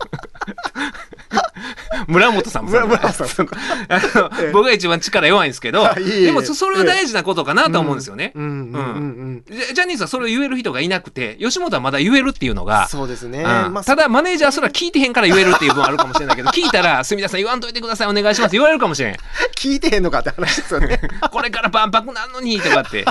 [2.07, 3.47] 村本さんも村本さん。
[4.53, 8.31] 僕が一番力弱いんですけどでもそそれは大事なことかなと思うんですよね。
[8.35, 13.39] ジャニーズはそれを言える人がいなくて吉本はまだ言えるっていうのがそうですね。
[13.39, 13.73] うん。
[13.73, 19.15] まあただマネージャーはそれは聞いてへんから言えるっていう部分あるかもしれないけど 聞いたら「住田さん言わんといてくださいお願いします」言われるかもしれん。
[19.55, 20.99] 聞いてへんのかって話ですよね。
[21.31, 23.05] これから万博なんのにとかって。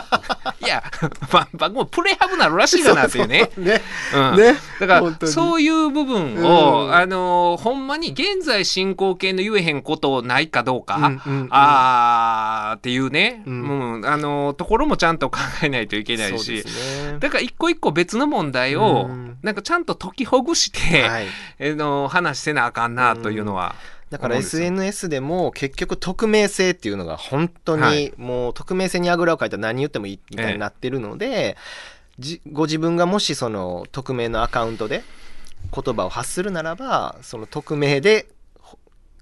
[0.61, 0.83] いや
[1.31, 3.51] 万博もプレハブなるらしいかなっていうね。
[3.57, 3.83] ね。
[4.15, 4.37] うん。
[4.37, 4.57] ね。
[4.81, 6.95] だからそういう部分を、うん。
[6.95, 11.49] あのーほんまに現在進行形の言えへんことないかどうか、うんうんうん。
[11.51, 14.01] あーっていうね、ううん。
[14.01, 16.65] んあのーところもちゃんと考えないといけないし。
[16.65, 17.19] ね。
[17.19, 19.39] だから一個一個別の問題を、うん。
[19.43, 21.27] なんかちゃんと解きほぐして、はい。
[21.59, 23.75] えーの話せなあかんなというのは、
[24.11, 24.63] だから思うんですよ。
[24.65, 27.97] SNS でも結局匿名性っていうのが本当はい。
[28.05, 31.57] にもう匿名性にあぐらをかいたら何言ってもいいみたいになってるので、
[32.19, 35.05] じご自分がもしその匿名のアカウントで
[35.73, 38.38] 言葉を発するならばその匿名でほ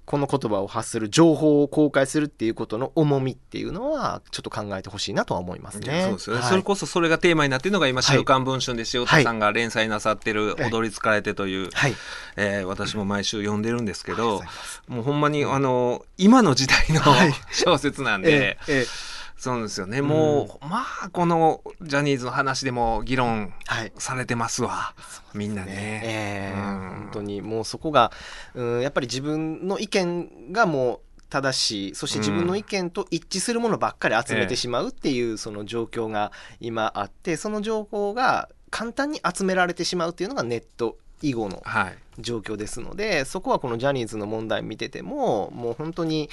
[0.07, 6.03] この言葉を発する情報を公開するっていうことの重みっていうのはちょっと考えてほしいなとは思いますね。
[6.03, 6.49] そうですよね、はい。
[6.49, 8.17] それこそそれがテーマになっているのが今「はい。
[8.17, 10.71] 週刊文春」で塩田さんが連載なさってる「はい。
[10.71, 11.95] 踊り疲れて」という、はい、
[12.37, 14.41] えー私も毎週読んでるんですけど
[14.87, 17.33] もうほんまにあの今の時代のはい。
[17.51, 20.01] 小説なんえで、ええそうですよね。
[20.01, 24.95] もう、まあ、このジャニーズの話でも議論はいされてますわ。
[25.33, 26.01] みんなね。
[26.03, 28.11] ええうん本当にもうそこが、
[28.55, 41.97] うん、やっぱり自分の意見がもう正しいそして自分の意見と一致するものばっかり集めてしまうっていうその状況が今あってその情報が簡単に集められてしまうっていうのがネット以後のはい。
[42.19, 46.29] 状況ですのでそこはこのジャニーズの問題見ててももう本当に、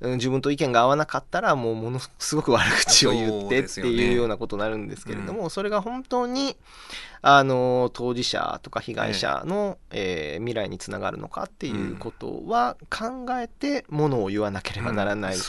[0.00, 6.56] うん、自分と意見が合わなかったらもうものすごく悪口を言ってっていうようなことになるんですけれども、それが本当に
[7.20, 15.40] あの当事者とか被害者の、えー未来につながるのかっていうことは考えてものを言わなければならない、うん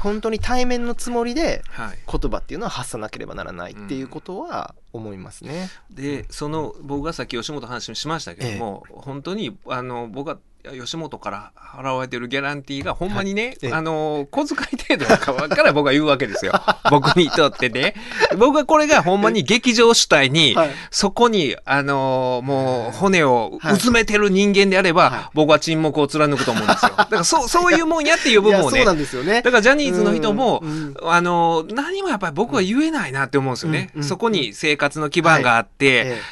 [0.00, 1.98] 本当に対面のつもりではい。
[2.10, 5.70] 言葉っていうのは発さなければならないっていうことは思いますね。
[5.90, 8.84] でその僕がさっき吉本の話しましたけども、
[9.14, 10.40] 本当にあの僕は
[10.72, 13.58] 吉本から払われてるギャランティーがほんまにね、はい。
[13.62, 13.72] ええ。
[13.72, 15.18] あの小遣い程度だ
[15.56, 16.52] から僕は言うわけですよ。
[16.90, 17.94] 僕にとってね。
[18.38, 20.70] 僕はこれがほんまに劇場主体に、はい。
[20.90, 25.20] そこにあのもう骨をうずめてる人間であれば、はい。
[25.34, 26.92] 僕は沈黙を貫くと思うんですよ。
[26.96, 28.78] だからそうそういうもんやっていう部分をね。
[28.78, 29.42] そうなんですよね。
[29.42, 30.62] だからジャニーズの人も、
[31.02, 34.00] あの何もやっぱり僕は言えないなって思うんですよね、うん。
[34.00, 34.08] うん。
[34.08, 35.84] そこに生活の基盤があって、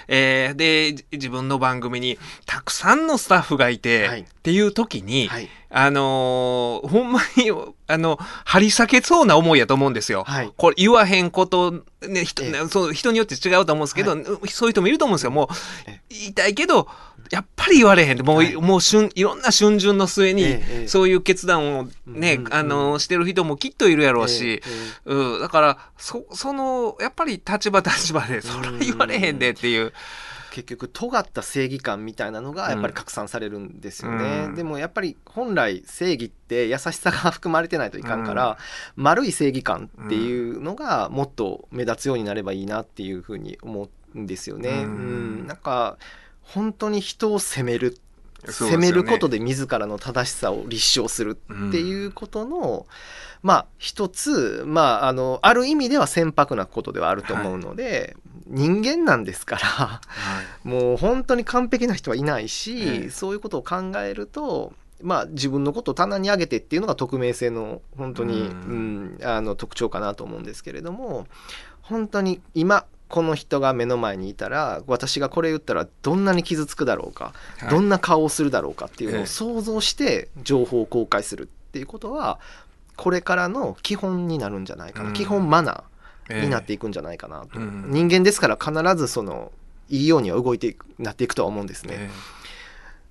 [0.08, 0.52] ええ。
[0.54, 5.48] ーでじ自分の番組にたくさんのスタッフがいて、はいっていう時に、はい。
[5.74, 7.50] あのーほんまに
[7.86, 10.24] あの張り裂けそうな思いやと思うんですよ。
[10.24, 10.52] はい。
[10.56, 12.68] これ言わへんこと、ね人ええ。
[12.68, 14.16] そう人によって違うと思うんですけど、は
[14.48, 15.30] そういう人もいると思うんですよ。
[15.30, 15.48] もう
[15.86, 16.88] え言いたいけど
[17.30, 18.54] やっぱり言われへんってもう,、はい。
[18.56, 24.46] もう瞬いろんな瞬順の末に、そういう決断をね、うんうんあのーしてる人もきっといるやろうし。
[24.46, 24.60] えええ
[25.06, 25.14] え。
[25.14, 29.92] うん、だからそそのやっぱり立場立場でそれは言われへんでっていう、
[30.52, 34.54] 結局尖った正義感みたいなのがやっぱり拡散されるんですよね、うん。
[34.54, 38.58] でもやっぱり本来正義って優しさが含まれてないといかんから、
[38.94, 44.68] 丸い正義感っていうのがもっと目立つようになればいいなっていうふうに思うんですよね。
[44.68, 45.44] ううん。
[45.44, 45.96] んなんか
[46.42, 47.96] 本当に人を責める
[48.50, 51.38] 責めることで自らの正しさを立証する
[51.70, 52.86] っていうことの、
[53.42, 58.16] まあ一つ、まあ、あのある意味では船舶なことではあると思うので、
[58.52, 60.00] 人間なんですから
[60.62, 63.10] もう本当に完璧な人はいないし、ええ。
[63.10, 64.72] そういうことを考えると。
[65.04, 71.26] まあ、自分のことを棚に上げてっていうのが匿名性の本当に、ううんんあの特徴かなと思うんですけれども
[71.80, 77.70] 本当に今この人が目の前にいたら私がこれ言ったらどんなに傷つくだろうか、はい。
[77.70, 79.22] どんな顔をするだろうかっていうのええ。
[79.24, 82.38] を想像して情報を公開するっていうことは
[82.94, 85.14] これからの基本になるんじゃないかな、うん。
[85.14, 85.91] 基本マナええー
[86.28, 87.86] になっていくんじゃないかなと、うん。
[87.88, 89.52] 人間ですから必ずその
[89.88, 92.10] いいようには動いていくなっていくとは思うんですね、え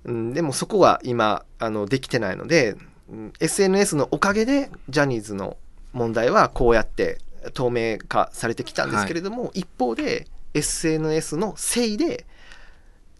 [0.06, 5.58] うん、でもそこは今あのできてないので、うん SNS のおかげでジャニーズの
[5.92, 7.18] 問題はこうやって
[7.52, 12.24] 透明化されてきたんですけれども、一方で SNS のせいで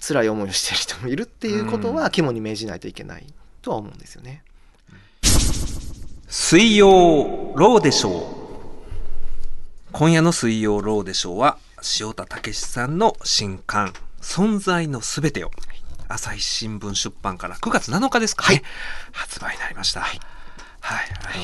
[0.00, 3.26] 辛い思いをしている人もいるっていうことは肝に銘じないといけない
[3.60, 4.42] とは思うんですよね。
[6.28, 8.41] 水曜ローデショー
[9.92, 11.58] 今夜の水曜ローデショーは
[12.00, 15.50] 塩田武さんの新刊「存在のすべてを」
[16.08, 18.62] 朝日新聞出版から9月7日ですかね、
[19.12, 20.00] 発売になりました。
[20.00, 20.20] はい、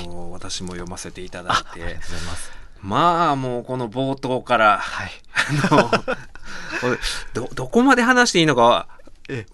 [0.05, 1.80] あの私も読ませていただいて。
[1.80, 2.53] ございます。
[2.80, 5.11] まあもうこの冒頭からはい。
[5.70, 5.90] あの
[7.34, 8.88] どどこまで話していいのか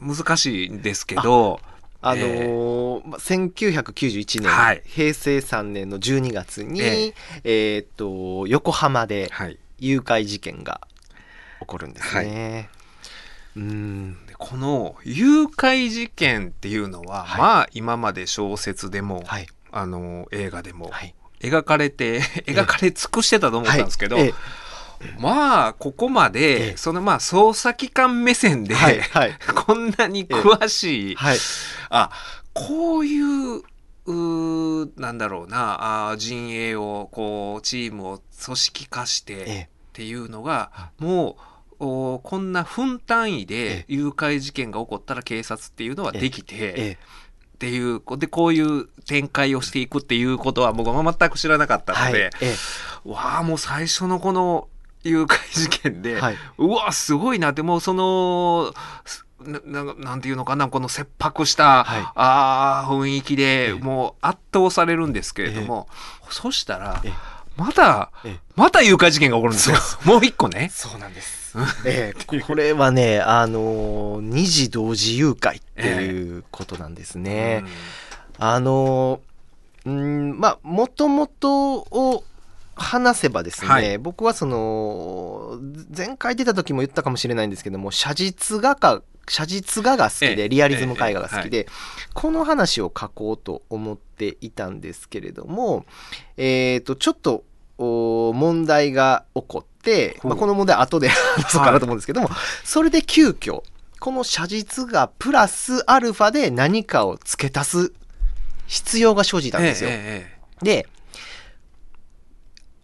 [0.01, 1.61] 難しいんですけど
[2.07, 4.83] あのえーまあ1991年、はい。
[4.85, 7.79] 平成3年の12月に、ええ。
[7.79, 9.59] ーっと横浜ではい。
[9.79, 10.83] 誘拐事件が
[11.61, 12.69] 起こるんですね。
[13.57, 14.27] うん。
[14.27, 17.41] でこの誘拐事件っていうのは、はい。
[17.41, 19.47] まあ今まで小説でも、はい。
[19.73, 21.15] あの映画でもはい。
[21.41, 24.27] 描かれて、 描かれ尽くしてたと思ったんですけど、はい。
[24.27, 24.35] え
[25.19, 29.39] まあここまえで、えそのまあ捜査機関目線で、はいはい。
[29.55, 31.39] こんなに詳しい、はい。
[31.91, 32.11] あ
[32.53, 33.63] こういう
[34.07, 39.63] うーなんだろうなあー陣営をこうチームを組織化してええ。
[39.63, 41.37] っていうのがも
[41.79, 46.99] うおこんな分単位えで誘拐事件が起こったら警察っていうのはできてえ
[47.55, 52.13] っていうでこういう展開をしていくっていうことは僕は全く知らなかったはい。
[52.13, 52.55] ので、え。
[53.05, 54.69] わあもう最初のこの
[55.05, 56.37] 誘拐事件で、はい。
[56.59, 58.73] うわすごいなってもうその
[59.05, 62.07] すなななんていうのかなこの切迫した、はい。
[62.15, 63.75] あー雰囲気でええ。
[63.75, 65.89] もう圧倒されるんですけれども、
[66.31, 67.13] そしたらええ。
[67.57, 68.41] またええ。
[68.57, 69.77] また誘拐事件が起こるんですよ。
[70.05, 70.71] もう一個ね。
[70.73, 71.57] そうなんです。
[71.85, 72.41] ええ。
[72.41, 77.65] これはね、あのー二次同時誘拐っていうことなんですね。
[78.39, 82.25] あのーうんまあもともとを
[82.77, 83.99] 話せばですね、はい。
[83.99, 85.59] 僕はその
[85.97, 91.67] 前回出た時も言ったかもしれないんですけども写実画か写実画が好きええでリアリズム絵画が好きえで、
[92.13, 95.87] この話を書こうと思っていたんですけれども
[96.37, 97.45] えっ、とちょっと
[97.79, 102.31] お問題が起こって、まあ、この問題は後で 話そうかなと思うんですけども、
[102.65, 103.63] それで急遽
[103.99, 107.93] この写実画プラスアルファで何かを付け足す
[108.67, 109.91] 必要が生じたんですよ。
[109.91, 110.65] ええええ。
[110.65, 110.89] で、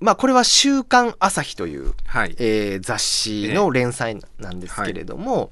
[0.01, 2.35] まあこれは週刊朝日という、はい。
[2.39, 5.51] えー雑誌の連載なんですけれども、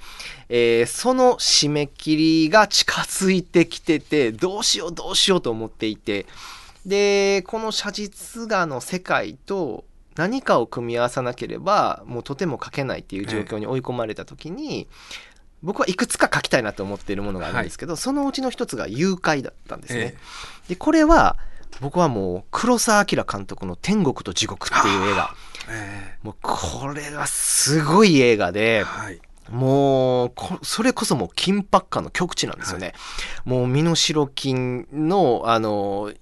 [0.49, 6.27] えーその締め切りが近づいてきてて、どうしようどうしようと思っていて、
[6.87, 9.85] で、この写実画の世界と
[10.17, 14.89] 何かを組み合わさなければ、もうとても書けないっていう状況に追い込まれた時に、
[15.63, 20.01] 僕はいくつか書きたいなと思っているものがあるんですけど、そのうちの一つが誘拐だったんですね。
[20.01, 20.17] え
[20.71, 21.37] でこれは
[21.81, 25.35] 僕はもう黒澤明監督の「天国と地獄」っていう映画。
[25.71, 26.19] ええ。
[26.23, 29.21] もうこれはすごい映画えではい。
[29.51, 32.93] もうこそれこそもう緊迫感の極致なんですよね、
[33.47, 36.13] もう身代金のあの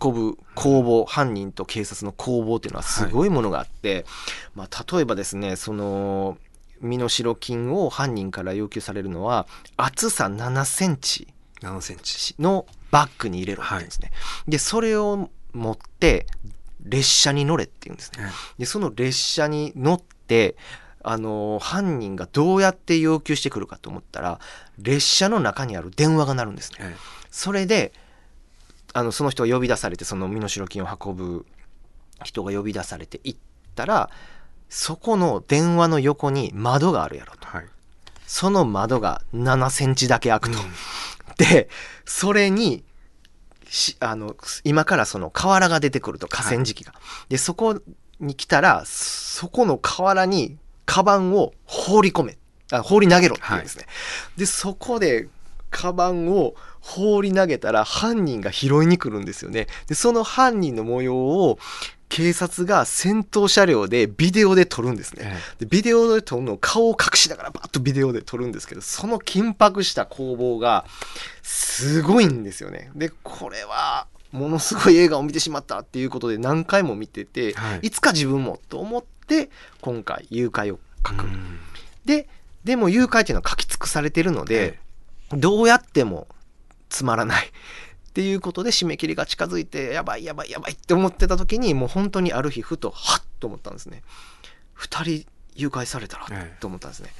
[0.00, 4.06] 運ぶ攻防、犯人と警察の攻防っていうのはすごいものがあって、
[4.54, 6.38] まあ、例えばですねその
[6.80, 11.28] 身代金を犯人から要求されるのは厚さ7センチ
[11.60, 12.34] 7センチ。
[12.38, 12.66] の
[12.96, 14.10] バッグに入れろって言うんですね。
[14.48, 16.26] で、それを持って
[16.82, 18.24] 列車に乗れって言うんですね。
[18.56, 20.56] えで、その列車に乗って、
[21.02, 24.40] あのー犯人がどうやって要求してくるかと思ったら、
[24.78, 26.78] 列車の中にある電話が鳴るんですね。
[26.80, 27.92] ええそれで、
[28.94, 31.44] あの、その人が呼び出されて、その身代金を運ぶ
[32.24, 33.38] 人が呼び出されて行っ
[33.74, 34.08] たら、
[34.70, 37.46] そこの電話の横に窓があるやろと。
[37.46, 37.66] はい。
[38.26, 40.58] その窓が7センチだけ開くと。
[40.58, 40.70] うんで、
[42.04, 42.84] それに、
[43.68, 46.94] しあの、今からその河原が出てくると、河川敷が。
[47.28, 47.80] で、そこ
[48.20, 52.38] に来たら、そこの河原に、カバンを放り込め。
[52.72, 53.86] あ放り投げろって言うんですね。
[54.36, 55.28] で、そこで、
[55.70, 59.66] カバンを放り投げたら犯人が拾いに来るんですよね。
[59.88, 61.58] で、その犯人の模様を
[62.08, 65.22] 警察が先頭車両でビデオで撮るんですね。
[65.24, 70.84] えでビデオで撮るのを顔を隠しながらバッとビデオで撮るんですけどその緊迫した攻防が
[71.42, 72.90] すごいんですよね。
[72.94, 77.86] でこれはものすごい映画を見てしまったっていうことで何回も見てて、はい。
[77.86, 79.50] い、つか自分もと思って
[79.80, 81.58] 今回誘拐を書く、うん。
[82.04, 82.28] で
[82.64, 84.78] でも誘拐っていうのは書き尽くされてるので、
[85.30, 86.26] どうやっても
[86.88, 87.52] つまらない
[88.16, 94.02] っていうことで締め切りが近づいてやばいやばいやばいって思ってた時にもう本当にある日ふとハッと思ったんですね。
[94.78, 96.56] 2人誘拐されたらええ。
[96.58, 97.10] と思ったんですね。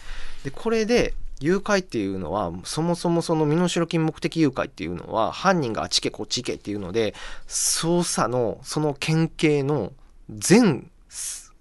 [0.44, 7.14] でこれで誘拐っていうのはそもそもその身代金目的誘拐っていうのは犯人があっち行けこっち行けっていうので
[7.46, 9.92] 捜査のその県警の
[10.30, 10.90] 全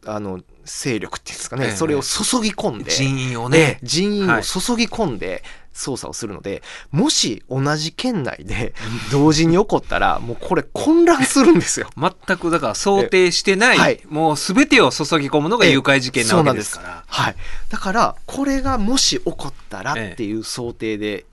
[0.06, 1.72] あの勢力っていうんですかね、ええ。
[1.72, 3.80] それを注ぎ込んで人員をでね。
[3.84, 4.40] 人員はい。
[4.40, 5.44] を注ぎ込んで
[5.76, 8.74] 捜査をするので、もし同じ県内で
[9.12, 11.90] 同時に起こったら、もうこれ混乱するんですよ。
[12.00, 17.04] 全くだから想定してない、えはいもう全てを注ぎ込むのが誘拐事件なわけですから。
[17.06, 17.36] はい。
[17.70, 21.26] だから、これがもし起こったらっていう想定で、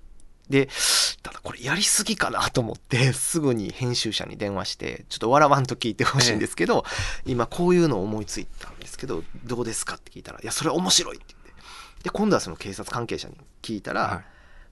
[0.49, 0.69] で、
[1.23, 6.85] ただこれやりすぎかなと思って、すぐに編集者に電話して、ちょっと笑わんと聞いてほしいんですけど、
[7.25, 11.42] 今こういうのを思いついたんですけど、どうですかって聞いたら、いや、それ面白いって。
[12.03, 14.25] で、今度はその警察関係者に聞いたら、はい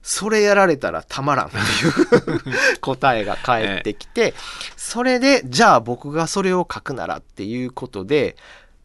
[0.03, 4.33] それやられたらたまらんっていう答えが返ってきて、
[4.75, 8.35] それで、じゃあ僕がそれを書くならっていうことで、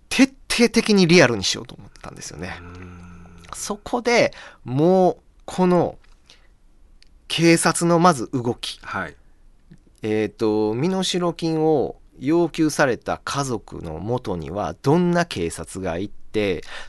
[0.08, 2.54] 徹底的にリアルにしようと思ったんですよね。
[3.54, 4.32] そこで
[4.64, 5.16] もう、
[5.46, 5.98] この、
[7.28, 9.16] 警察のまず動き、はい。
[10.02, 16.25] えっ、と、身代金を要求された家族のもとにはどんな警察が行って、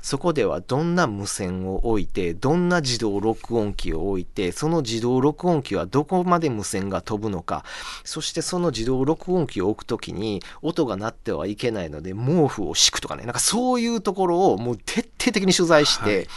[0.01, 7.63] そこではどんな無線を置いて、どんな自動録音機を置いて、その自動録音機はどこまで無線が飛ぶのか、
[8.03, 16.27] そしてその自動録音機を置くときに音が鳴ってはいけないので毛布を敷くとかね、なんかそういうところをもう徹底的に取材して、はい。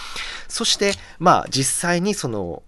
[0.49, 2.63] そしてまあ実際にその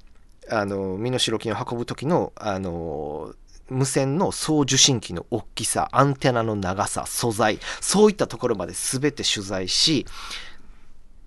[0.51, 3.35] あの身代金を運ぶ時のあの
[3.69, 10.07] 無線の送受信機の大きさアンテナの長さ素材そういったところまで全て取材し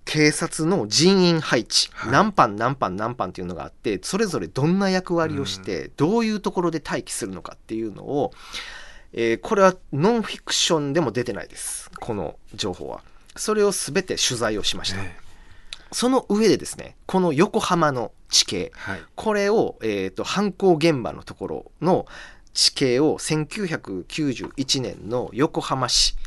[0.05, 2.11] 警察の人員配置、はい。
[2.11, 8.31] 何班何班何班っていうのがあってそれぞれどんな役割をして、どういうところで待機するのかっていうのを、
[9.13, 13.01] えーこれはノンフィクションでも出てないですこの情報は。
[13.35, 15.17] それを全て取材をしました、え
[15.95, 18.99] その上でですねこの横浜の地形えはい。
[19.15, 22.05] これを、えー、と犯行現場のところの
[22.53, 26.17] 地形を1991年の横浜市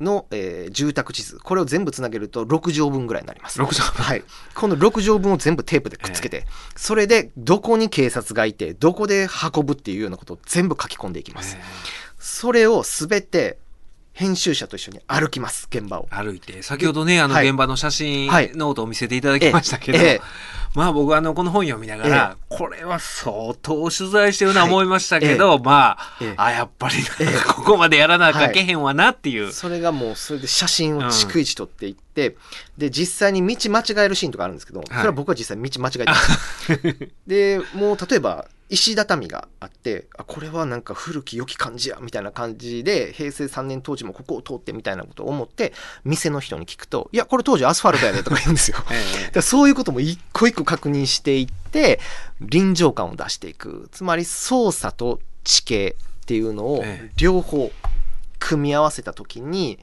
[0.00, 3.60] の、えー住宅地図これを全部つなげると6畳分ぐらいになります。
[3.60, 4.24] 6畳分はい、
[4.54, 11.58] この6畳分を全部テープでくっつけて、それでどこに警察がいてどこで運ぶっていうようなことを全部書き込んでいきます。
[12.18, 13.58] それを全て
[14.14, 16.06] 編集者と一緒に歩きます現場を。
[16.08, 16.62] 歩いて。
[16.62, 17.48] 先ほどねあのはい。
[17.48, 18.52] 現場の写真はい。
[18.54, 20.20] ノートを見せていただきましたけど、ええええ。
[20.76, 25.60] まあ僕はあのこの本読みながら、これは相当取材してるな思いましたけど、はい。
[25.62, 26.34] まあ、ええ。
[26.36, 27.26] あやっぱりええ。
[27.44, 28.52] ここまでやらなきゃい。
[28.52, 32.36] けへんわなっていう、それがもうそれで写真を逐一撮っていって、
[32.78, 37.10] で実際に道間違えるシーンとかあるんですけど、それは僕は実際道間違えてます。
[37.26, 45.72] でもう例えば石畳があってあこれはなんか古き良き感じやみたいな感じで平成3年当時もここを通ってみたいなことを思って
[46.04, 48.78] 店の人に聞くと「いやこれ当時アスファルトやで」とか言うんですよ。
[49.34, 52.00] えそういうことも一個一個確認していって
[52.40, 53.88] 臨場感を出していく。
[53.92, 57.12] つまり操作と地形っていうのをええ。
[57.16, 57.70] 両方
[58.38, 59.78] 組み合わせた時に、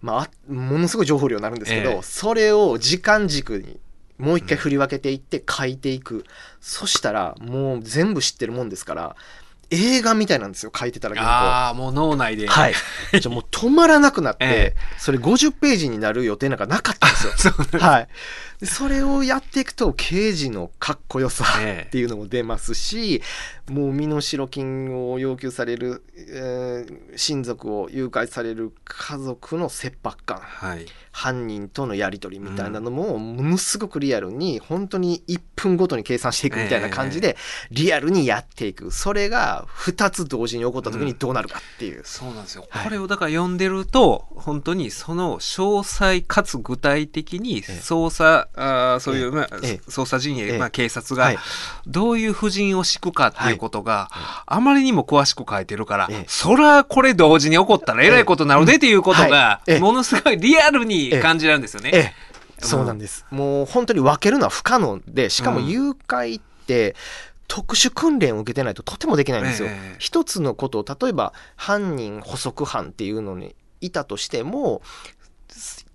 [0.00, 2.02] まああ、ものすごい情報量になるんですけど、ええ。
[2.02, 3.78] それを時間軸に
[4.18, 6.24] もう一回振り分けていって書いていく、
[6.60, 9.16] そしたらもう全部知ってるもんですから
[9.70, 11.32] 映画みたいなんですよ書いてたら原稿。
[11.32, 12.74] ああもう脳内で、はい、
[13.20, 14.76] じゃあもう止まらなくなって、 ええ。
[14.98, 17.54] それ50ページになる予定なんかなかったんですよ。
[17.80, 18.08] はい、
[18.55, 21.88] でそれをやっていくと刑事のかっこよさええ。
[21.88, 23.22] っていうのも出ますし、
[23.68, 30.38] もう身代金を要求される、えー親族を誘拐される家族の切迫感。
[30.38, 30.86] はい。
[31.12, 37.38] 犯人とのやり取りみたいなのもものすごくリアルに本当に1分ごとに計算していくみたいな感じで
[37.70, 38.90] リアルにやっていく。
[38.90, 42.02] それが2つ同時に起こった時にどうなるかっていう。
[42.04, 42.84] そうなんですよ、はい。
[42.84, 47.60] これをだから読んでると本当にその詳細かつ具体的にええ。
[47.62, 49.80] 捜査、あーそういう、まあええ。
[49.88, 50.58] 捜査陣営、ええ。
[50.58, 51.38] まあ、警察がはい。
[51.86, 54.10] どういう布陣を敷くかっていうことが、
[54.46, 56.24] あまりにも詳しく書いてるから、ええ。
[56.26, 61.90] そらこれ同時に起こったらえらいことになるでっていうことが、ものすごいリアルに感じられるんですよね。
[61.92, 62.14] ええ、
[62.58, 63.26] そうなんです。
[63.30, 65.66] もう本当に分けるのは不可能で、しかもうん。
[65.66, 66.96] 誘拐って、
[67.48, 69.68] 特殊訓練を受けてないととてもできないんですよ。
[69.70, 69.96] ええ。
[69.98, 74.82] 一つのことを例えば犯人捕捉犯っていうのにいたとしても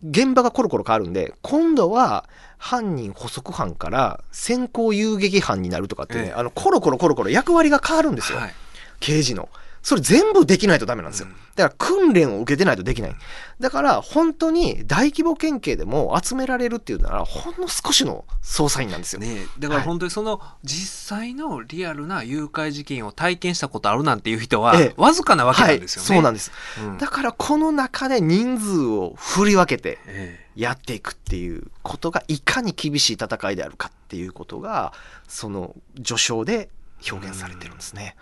[0.03, 2.27] 現場がコロコロ変わるんで今度は
[2.57, 6.33] 犯人捕捉犯から先行遊撃犯になるとかってね、ええ。
[6.33, 8.53] あのコロコロコロコロ役割が変わるんですよ、はい。
[8.99, 9.49] 刑事の。
[9.83, 11.35] それ全部できないとダメなんですようん。
[11.55, 13.15] だから訓練を受けてないとできない。
[13.59, 19.21] だから本当に大規模県警でも集められるっていうならほんの少しの捜査員なんですよ。
[19.21, 26.09] ねえ、だから本当にその実際のリアルな誘拐事件を体験したことあるなんていう人はええわずかなわけなんですよね。
[26.09, 26.51] はい、そうなんです。
[26.79, 34.93] うんだからこの中で人数を振り分けてええやっていくっていうことがいかに厳しい戦いであるかっていうことが
[35.27, 36.69] その序章で
[37.09, 38.15] 表現されてるんですね。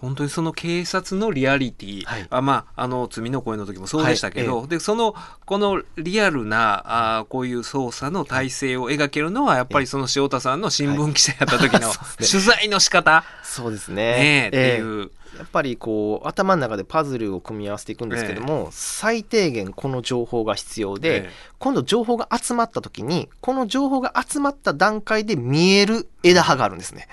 [0.00, 2.26] 本当にその警察のリアリティ、はい。
[2.30, 14.00] あまああの罪の声の時もそうでしたけど、はでそのこのリアルなあーこういう捜査の体制を描けるのはやっぱりその塩田さんの新聞記者やった時の 取材の仕方そうですね。
[14.00, 14.48] ね。
[14.48, 14.76] ってえ。
[14.76, 21.30] えいう、やっぱりこう頭の中でパズルを組み合わせていくんですけども、最低限この情報が必要で、ええ。
[21.58, 27.08] 今度情報が集まった時にこの情報が集まった段階で見える枝葉があるんですね。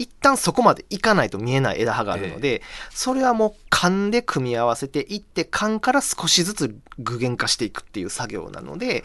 [0.00, 9.04] 一旦そこまでいかないと見えない枝葉があるので、それはもう勘で組み合わせていって勘から少しずつ具現化していくっていう作業なので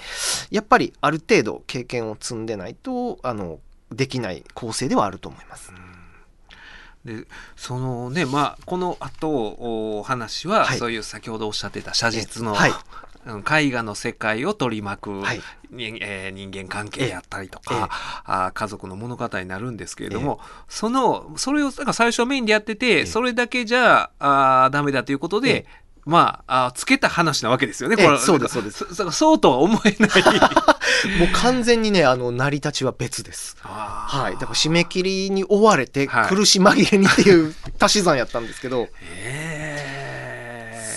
[0.51, 3.59] やっぱりある程度経験を積んでないとあの
[3.91, 5.73] できない構成ではあると思います。
[7.03, 7.25] で
[7.57, 9.29] そのねまあこの後
[9.99, 10.77] お話は、はい。
[10.77, 12.55] そういう先ほどおっしゃってた写実の、
[13.27, 15.41] 絵画の世界を取り巻く、はい。
[15.71, 17.81] にえー人間関係であったりとか、ええ。
[18.25, 25.65] あー家族の物語になるんですけれども、そのそれをだから最初メインでやってて、えそれだけじゃあーダメだということで、ええ。
[26.05, 27.95] まああーつけた話なわけですよね。
[27.97, 28.19] ええこれ。
[28.19, 28.95] そうですそうです。
[28.95, 30.09] そ そうとは思えない。
[31.19, 33.57] もう完全にねあの成り立ちは別です。
[33.61, 36.29] はい、だから締め切りに追われてはい。
[36.29, 39.64] 苦し紛れにっていう足し算やったんですけど、ええ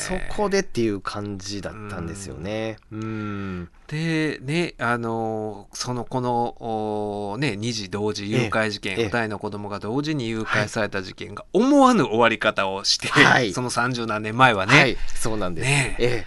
[0.09, 2.79] そこでっていう感じだったんですよね。
[2.91, 3.69] うん。
[3.87, 14.79] でねあのそのこのおね二児同時誘拐事件、ええの子供が同時に誘拐された事件が思わぬ終わり方をして、はいその30何年前はね。
[14.79, 15.69] はい、そうなんです。
[15.69, 16.27] ねええ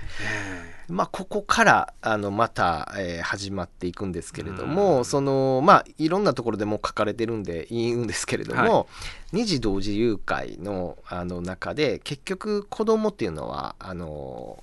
[0.67, 8.87] えまあ、ここからあのまた、えー始まっていくんですけれども、そのまあいろんなところでもう書かれてるんで言うんですけれども、
[9.31, 14.61] 二児同時誘拐のあの中で結局子供っていうのはあの、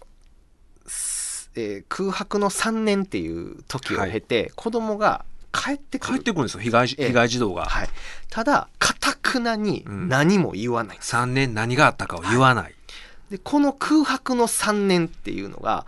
[0.87, 6.15] すえー空白の3年っていう時を経て、子供が帰ってくる。
[6.15, 6.61] 帰ってくるんですよ。
[6.61, 7.07] 被害ええ。
[7.09, 7.65] 被害児童が。
[7.65, 7.89] はい、
[8.29, 12.75] ただかたくなに何も言わないんです、3年何があったかを言わない。
[13.31, 15.85] でこの空白の3年っていうのが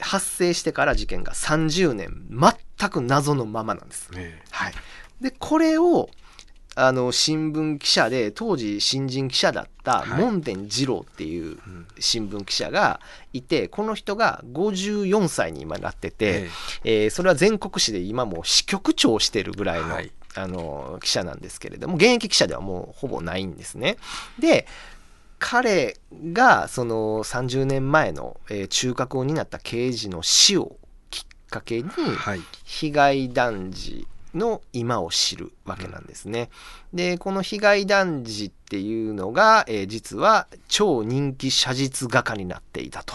[0.00, 4.10] 発生してから事件が30年全く謎のままなんです。
[4.14, 4.74] えはい、
[5.20, 6.08] でこれを
[6.78, 10.20] あの新聞記者で当時新人記者だったはい。
[10.20, 11.86] 門田二郎っていううん。
[11.98, 13.00] 新聞記者が
[13.32, 16.50] いてこの人が54歳に今なってて、
[16.84, 17.06] ええ。
[17.06, 20.12] ーそれは全国紙で今もう支局長をしてるぐらいの,、はい。
[20.34, 23.96] あの記者なんですけれども現役記者ではもうほぼないんですね。
[24.38, 24.66] で
[25.38, 25.96] 彼
[26.32, 30.76] がその30年前の、えー中核を担った刑事の死を
[31.10, 32.40] きっかけにはい。
[32.64, 36.50] 被害男児の今を知るわけなんですね。
[36.92, 43.14] でこの被害男児っていうのが、えー実は超人気写実画家になっていたと。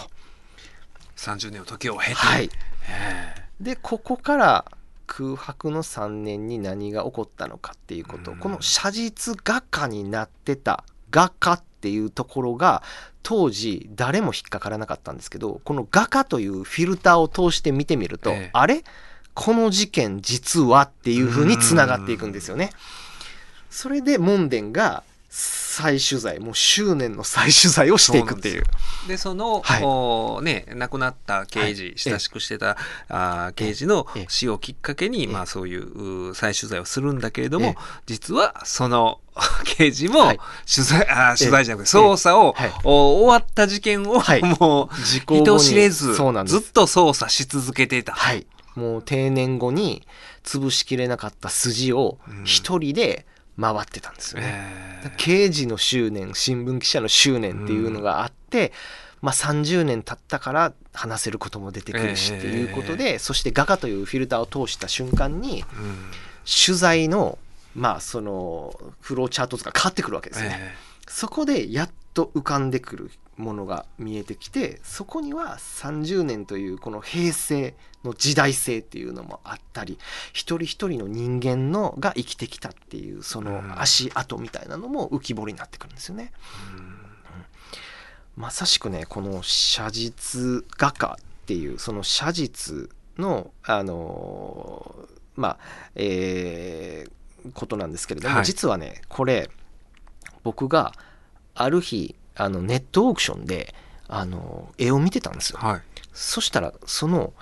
[1.16, 2.50] 30年の時を経て、はい、
[2.88, 4.64] えでここから
[5.06, 8.38] 空白の3年に何が起こったのかっていうこと、うん。
[8.38, 12.82] この写実画家になってた画家っていうところが
[13.22, 18.50] 当時誰も引っかからなかったんですけどこの画家というフィルターを通して見てみると、ええ。
[18.52, 18.82] あれ？
[19.34, 20.82] この事件実は？
[20.82, 22.70] っていうふうにつながっていくんですよね。
[23.70, 25.02] それで門田が
[25.34, 28.64] 再取材もう執念の再取材をしていくっていう。
[29.06, 29.82] えでその、はい。
[29.82, 31.94] おね亡くなった刑事、はい。
[31.96, 32.76] 親しくしてた、
[33.08, 34.26] あー刑事のええ。
[34.28, 35.26] 死をきっかけに、ええ。
[35.28, 37.76] まあそういうう再取材をするんだけれども、ええ。
[38.04, 39.20] 実はその
[39.64, 40.40] 刑事もはい。
[40.70, 42.04] 取材、あー取材じゃなくてええ。
[42.04, 42.72] 捜査を、はい。
[42.84, 44.42] お終わった事件を、はい。
[44.42, 46.16] もう人知れずずっ
[46.74, 48.12] と捜査し続けていた。
[48.12, 48.46] はい。
[48.74, 50.06] もう定年後に
[50.44, 52.44] 潰しきれなかった筋をうん。
[52.44, 53.24] 一人で
[53.60, 54.48] 回ってたんですよね。
[55.04, 58.72] ええ刑事の執念、新聞記者の執念っていうのがあって、
[59.20, 66.10] まあ30年経ったから話せることも出てくるしええっていうことで、そして画家というフィルターを通した瞬間に、うん。
[66.44, 67.38] 取材の、
[67.74, 70.58] まあその、フローチャートとか変わってくるわけですね。
[70.60, 77.74] えそこでやっと浮かんでくるものが見えてきてそこには30年というこの平成
[78.04, 79.98] の時代性っていうのもあったり
[80.32, 86.32] 一人一人の人間のが生きてきたっていうそのうん足跡みたいなのも浮き彫りになってくるんですよね。
[88.36, 92.88] まさしくねこの写実画家っていうその写実
[93.18, 95.58] のあのーまあ
[95.94, 97.12] えー
[97.54, 99.50] ことなんですけれども、はい実はねこれ
[100.44, 100.92] 僕が
[101.56, 103.74] ある日あのネットオークションで
[104.06, 105.58] あの絵を見てたんですよ。
[105.60, 105.82] はい
[106.12, 107.32] そしたらその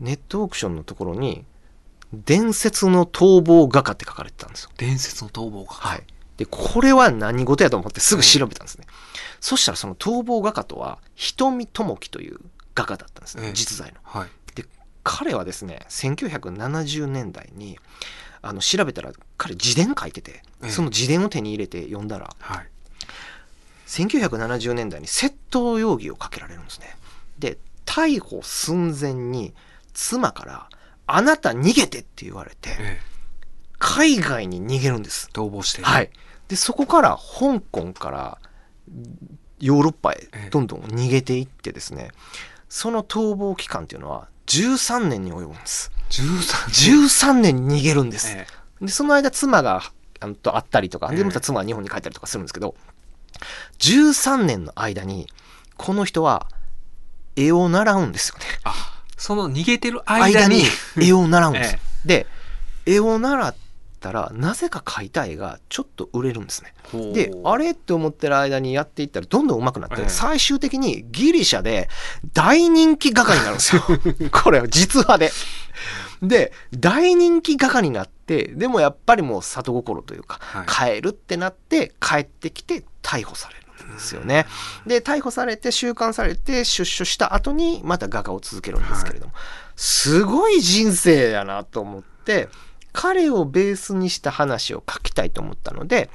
[0.00, 1.44] ネットオークションのところに
[2.12, 4.70] 「伝説の逃亡画家」って書かれてたんですよ。
[4.76, 5.74] 伝説の逃亡家。
[5.74, 6.04] はい。
[6.36, 8.86] で、これは何事やと思ってすぐ調べたんですね。
[9.40, 12.38] そしたらその逃亡画家とは、瞳智樹という
[12.74, 13.98] 画家だったんですね、ええ実在の。
[14.02, 14.28] はい。
[15.08, 17.78] 彼はですね、1970年代に、
[18.42, 22.68] あの、調べたら彼自伝書いてて、ええその自伝を手に入れて読んだら、はい。
[23.86, 26.96] 1970年代に窃盗容疑をかけられるんですね。
[27.38, 29.54] で、逮捕寸前に
[29.96, 30.68] 妻から、
[31.06, 33.00] あなた逃げてって言われて、え
[33.78, 35.38] 海外に逃げるんですえ。
[35.38, 35.82] 逃亡して。
[35.82, 36.10] はい。
[36.48, 38.38] で、そこから香港から
[39.58, 42.10] ヨーロッパへええどんどん逃げていってですね、
[42.68, 45.90] その逃亡期間っていうのは13年に及ぶんです。
[46.10, 48.28] 13 13年逃げるんです。
[48.36, 48.46] え
[48.80, 49.82] で、その間妻が
[50.20, 52.74] あのと会ったりとか、で、ええまた妻は日本に帰ったりとかするんですけど、
[53.78, 55.26] 13年の間に、
[55.76, 56.46] この人は
[57.34, 58.44] 絵を習うんですよね。
[58.64, 60.62] あ、その逃げてる間間に
[60.96, 61.74] に、絵を習うんです。
[61.74, 62.26] えで、
[62.84, 63.54] 絵を習っ
[64.00, 66.74] たら、なぜか描いた絵がちょっと売れるんですね。
[67.12, 71.88] で、あれれって思ってる間にやっていったらどんどん上手くなって、ええ最終的にギリシャで
[72.32, 73.82] 大人気画家になるんですよ。
[74.30, 75.32] これは実話で。
[76.22, 84.46] で、大人気画家になって、でもやっぱりもう里心というか、はい帰るってなって帰ってきて逮捕されるんですよね。
[84.86, 89.32] で、逮捕されて収監されて出所した後にまた画家を続けるんですけれども、
[89.76, 92.48] すごい人生やなと思って、
[92.92, 96.08] 彼をベースにした話を書きたいと思ったので、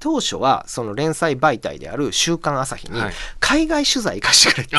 [0.00, 3.12] 当初はその連載媒体である週刊朝日にはい。
[3.38, 4.76] 海外取材行かしてくれって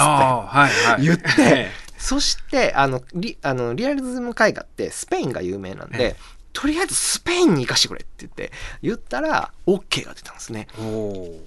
[1.01, 6.15] 言って、そしてあのリあのリアリズム絵画ってスペインが有名なんで、え
[6.53, 10.67] とりあえずスペインに行かしてくれって言って言ったら OK が出たんですね。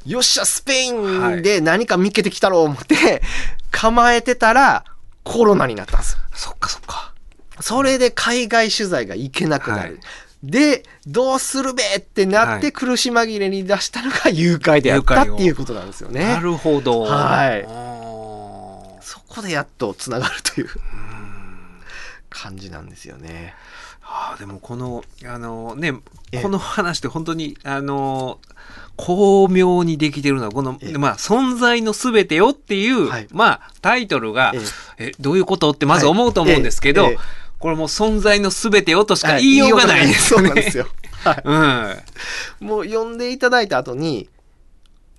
[0.07, 3.23] よっしゃスペインで何か見っけてきたろう思って
[3.71, 4.85] 構えてたら
[5.23, 6.19] コロナになったんですよ。
[6.35, 7.13] そっかそっか。
[7.61, 9.95] それで海外取材が行けなくなる。
[9.95, 10.01] はい
[10.45, 16.23] で、どうするべってなってはい苦し紛れに出したのが誘拐であったっていうことなんですよね。
[16.23, 17.01] なるほど。
[17.01, 17.67] はい
[19.03, 21.81] そこでやっとつながるといううん
[22.29, 23.55] 感じなんですよね。
[24.07, 25.93] はあでもこのあのね
[26.31, 26.43] ええ。
[26.43, 28.39] この話って本当にあの
[28.97, 30.99] 巧妙にできてるのはこの、ええ。
[30.99, 33.29] まあ存在のすべてよっていう、はい。
[33.33, 34.53] まあタイトルが、
[34.99, 35.13] ええ。
[35.19, 37.19] どういうことってまず思うと思うんですけど、はい
[37.65, 40.49] これもう存在のすべてよとしか言いようがないですよね。
[40.49, 40.87] そうなんですよ。
[41.25, 41.43] はい。
[42.61, 42.69] うん。
[42.69, 44.29] もう読んでいただいた後に、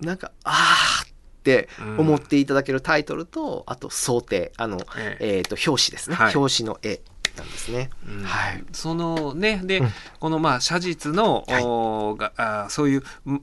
[0.00, 1.08] なんか、あーっ
[1.42, 1.68] て
[1.98, 5.36] 思っていただけるタイトルと、あと想定、あの、ええ。
[5.38, 6.14] えっ、と、表紙ですね。
[6.14, 6.36] はい。
[6.36, 7.00] 表紙の絵
[7.36, 7.90] なんですね。
[8.06, 8.64] うんはい。
[8.72, 9.88] そのねで、うん
[10.20, 13.42] このまあ写実の、はいおーがあーそういううん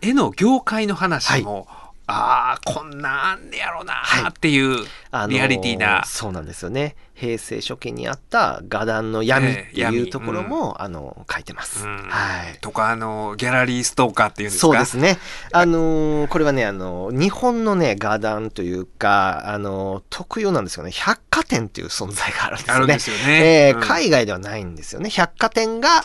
[0.00, 1.66] 絵の業界の話も、
[2.10, 6.96] ああこんなんあんねやろなーっていう、あのーリアリティなそうなんですよね。
[7.14, 11.84] 平成初期にあった画壇の闇っていうところも、あの、書いてます。
[11.84, 12.58] うんはい。
[12.60, 14.66] とかあのギャラリーストーカーっていうんですか？
[14.68, 15.18] そうですね。
[15.52, 20.92] あのーこれはね、あのー日本のね、画壇というか、あのー特有なんですよね。
[20.92, 22.76] 百貨店っていう存在があるんですよね。
[22.76, 23.66] あるんですよね。
[23.68, 25.10] えーうん海外ではないんですよね。
[25.10, 26.04] 百貨店が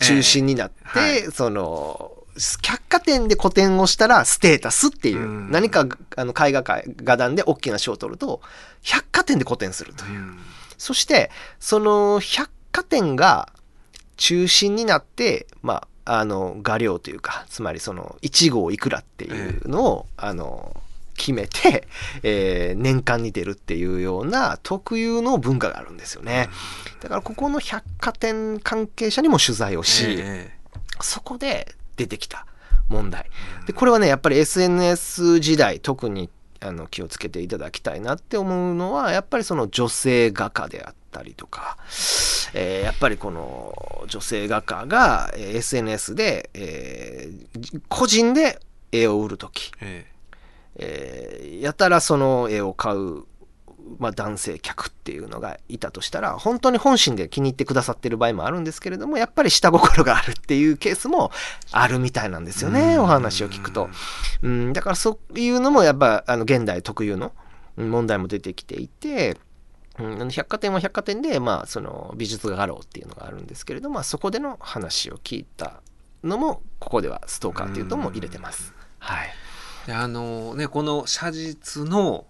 [0.00, 2.12] 中心になって、ええはその、
[2.62, 5.50] 百貨店で個展をしたらステータスっていう、うん。
[5.50, 5.86] 何か
[6.16, 8.40] あの絵画界、画壇で大きな賞を取ると、
[8.82, 10.18] 百貨店で個展するという。
[10.18, 10.38] うん。
[10.76, 13.52] そして、その百貨店が
[14.16, 20.80] 中心になって、まあ、あの、画量というか、つまりその、1号いくらっていうのを、あの、
[21.18, 21.86] 決めて、
[22.22, 26.48] えー年間に出るっていうような特有の文化があるんですよね。
[27.00, 30.50] だからここの百貨店関係者にも取材をし、え。
[31.00, 32.46] そこで出てきた
[32.88, 33.28] 問題。
[33.66, 36.30] で、これはね、やっぱり SNS 時代、特に
[36.60, 41.76] あの気をつけていただきたいなって思うのは、やっぱりその女性画家であったりとか、
[42.54, 48.58] えーやっぱりこの女性画家がえー SNS で、えー個人で
[48.90, 50.06] 絵を売るとき、え
[50.76, 53.24] えーやたらその絵を買う、
[53.98, 61.30] まあ、男性客っていうのがいたとしたら本当に本心で気に入ってくださってる場合もあるんですけれどもやっぱり下心があるっていうケースも
[61.72, 63.88] あるみたいなんですよねうんお話を聞くと。
[64.42, 67.32] うん、だからそういうのもやっぱあの現代特有の
[67.76, 69.36] うん問題も出てきていて。
[69.98, 75.82] うん百貨店は百貨店で、まあ、その美術画廊っていうのがあるんですけれども、まあ、そこでの話を聞いた
[76.22, 78.72] のもここではストーカーっていうとも入れてます。
[79.00, 79.28] はい、
[79.86, 82.26] であのねこの写実の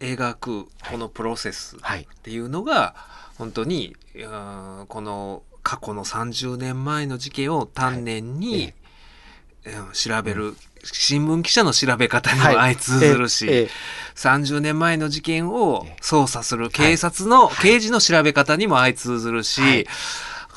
[0.00, 2.02] 描くこのプロセスはい。
[2.02, 2.94] っていうのが
[3.36, 8.72] 本当にうんこの過去の30年前の事件を丹念に、うん
[9.92, 13.68] 調べる新聞記者の調べ方にも相通ずるし、えええ
[14.14, 19.84] 30年前の事件をええ捜査する警察の、刑事の調べ方にも相通ずるし、はい。
[19.84, 19.90] だ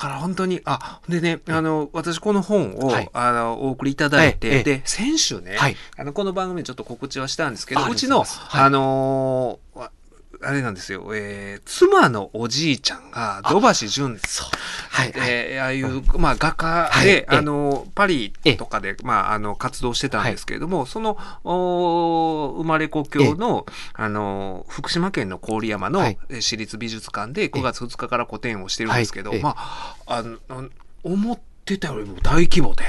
[0.01, 3.09] から本当に、あ、でね、あの、私この本を、はい。
[3.13, 5.77] あの、お送りいただいて、ええで、先週ね、はい。
[5.95, 9.59] あの、この番組でちょっと告知はしたんですけど、あうちの、あの
[10.43, 14.19] あれなんですよ、えー妻のおじいちゃんが、土橋淳。
[14.27, 14.49] そう。
[14.89, 15.11] はい。
[15.11, 15.29] はい。
[15.29, 17.05] えーああいう、まあ、画家はい。
[17.05, 17.37] で、ええ。
[17.37, 30.37] あの、パリとかで、まあ、あの、活動してたんですけれども、その、お生まれ故郷の、あの、福島県の郡山の市立美術館で9月2日から個展をしてるんですけど、まあ、あの、
[31.03, 31.39] 思っ
[31.71, 32.83] てたよりも大規模で、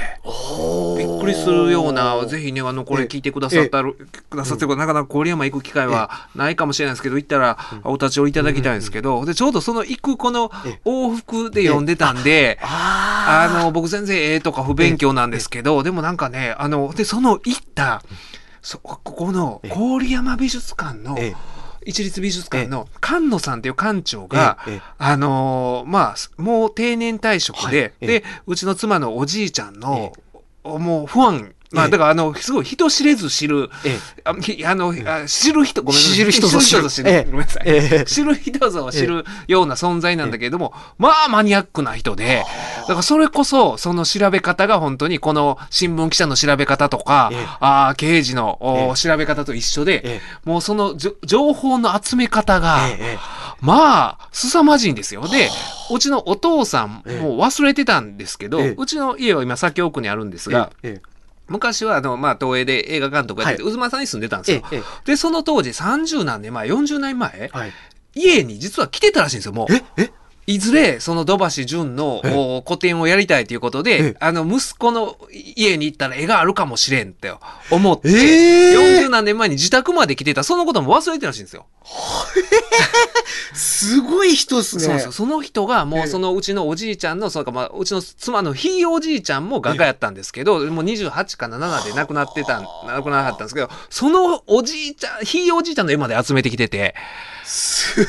[0.97, 3.93] びっくりするような、ぜひね、あの、これ聞いてくださったる、
[4.29, 10.81] くださってる方、なかなか郡山行く機会はないかもしれないですけど、行ったらお立ち寄りいただきたいんですけど、で、ちょうどその行くこのええ。
[10.85, 18.03] 往復で読んでたんで、ああの、僕全然絵とか不勉強なんですけど、でもなんかね、あの、で、その行った、
[18.61, 21.35] そ、ここのええ郡山美術館の、え
[21.85, 24.57] 一律美術館の菅野さんっていう館長が、
[24.97, 30.13] あのーまあ、もう定年退職で、で、うちの妻のおじいちゃんの、
[30.63, 36.15] もう不安、まあ、だから、あの、すごい人知れず知る、えあの、あ知る人、ごめんなさい。
[36.15, 37.23] 知る人ぞ知る。
[37.25, 37.63] ごめんなさい。
[37.65, 38.05] ええ。
[38.05, 42.43] 知る人ぞ知るような存在なんだけれども、まあマニアックな人で、
[42.81, 47.45] だからそれこそ、その調べ方が本当にこの新聞記者の調べ方とか、ええ。
[47.59, 50.95] あー刑事の、調べ方と一緒で、えもうその
[51.25, 53.17] 情報の集め方が、ええ
[53.61, 55.27] まあ、凄まじいんですよ。
[55.27, 55.49] で、
[55.89, 57.21] うちのお父さんええ。
[57.21, 58.75] も忘れてたんですけど、ええ。
[58.77, 61.01] うちの家は今先奥にあるんですが、え
[61.47, 64.63] 昔はあの、まあ、東映で映画監督やってて、は渦間さんに住んでたんですよ。
[64.71, 67.71] ええで、その当時30何年前、40年前、はい。
[68.15, 69.73] 家に実は来てたらしいんですよ、もう。
[69.73, 70.11] ええ
[70.45, 72.21] いずれ、その土橋淳の
[72.65, 77.31] 個展をやりたいということでええ、あの、息子の家に行ったら絵があるかもしれんって
[77.71, 79.03] 思って、ええ。
[79.05, 81.65] 40何年前に自宅まで来てた、そのことも忘れてたらしいんですよ。
[83.53, 84.83] すごい人ですね。
[84.83, 85.11] そうそう。
[85.13, 86.03] その人がもええ。
[86.05, 96.95] うそのうちのおじいちゃんの、そうかまあ、うちの妻のひいおじいちゃんも画家やったんですけど、もう28か7で亡くなってたん、亡くならはったんですけど、そのおじいちゃん、ひいおじいちゃんの絵まで集めてきてて、
[97.43, 98.05] すっ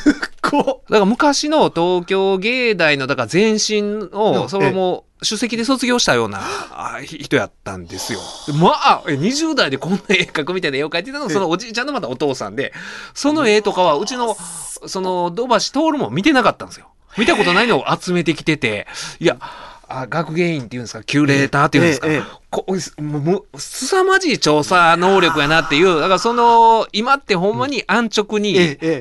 [0.51, 8.21] ごごだから昔の東京芸大のだから前身うんをそれも首席で卒業したようなあ人やったんですよ。
[8.47, 12.73] でまあえ20代でこんな絵描くみたいな絵を描いてたのがそのおじいちゃんのまたお父さんで
[13.15, 14.37] その絵とかはうちの
[14.87, 16.91] その土橋徹も見てなかったんですよ。
[17.17, 18.87] 見たことないのを集めてきてて
[19.21, 19.39] いや
[20.03, 21.05] あ学芸員っていうんですか？
[21.05, 22.23] キュレーターっていうんですか、ええええ。
[22.51, 22.67] こ
[22.99, 25.97] もう凄まじい調査能力やなっていう。
[25.97, 28.55] だからその今ってほんまに安直に、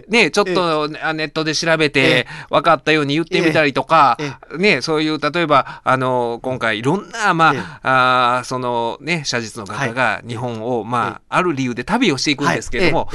[0.08, 7.62] ね、ちょっとあネットで調べて分かったように言ってみたりとか、えね、そういう例えばあの今回いろんな、まあええ。
[7.84, 13.10] あーそのね写実の画家が日本を、まあ、ある理由で旅をしていくんですけれども、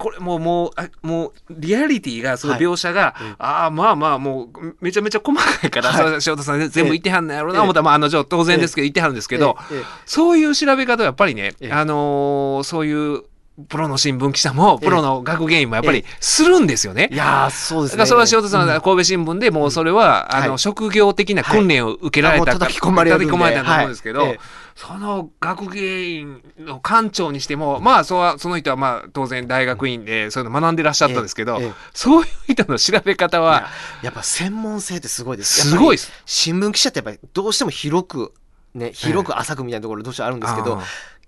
[0.00, 3.26] これもうもうあもうリアリティがその描写が、はい。
[3.26, 6.20] ええああまあまあもうめちゃめちゃ細かいから、はい。
[6.26, 7.62] 塩田さん全部言ってはんのやろうなええ。
[7.62, 9.58] 思ったら、まあ、あの当然ですけど言ってはるんですけど、
[10.06, 11.72] そういう調べ方はやっぱりね、ええ。
[11.72, 13.24] あのーそういう
[13.68, 14.88] プロの新聞記者もええ。
[14.88, 17.08] プロの学芸員もやっぱりするんですよね。
[17.10, 17.98] えいやーそうですね。
[17.98, 20.58] だからそれは塩田さんは神戸新聞でもうそれは、あのはい。
[20.58, 24.34] 職業的な訓練を受けられた、叩き込まれたと思うんですけど、
[24.74, 31.60] その学芸員の館長にしてもまあそはその人はまあ当然大学院でそういうの学んでらっしゃったんですけど、
[31.92, 33.68] そういう人の調べ方は
[34.02, 35.68] やっぱ専門性ってすごいです。
[35.68, 36.12] すごいです。
[36.24, 38.32] 新聞記者ってやっぱりどうしても広く
[38.74, 40.80] ね広く浅くみたいなところどうしてもあるんですけど、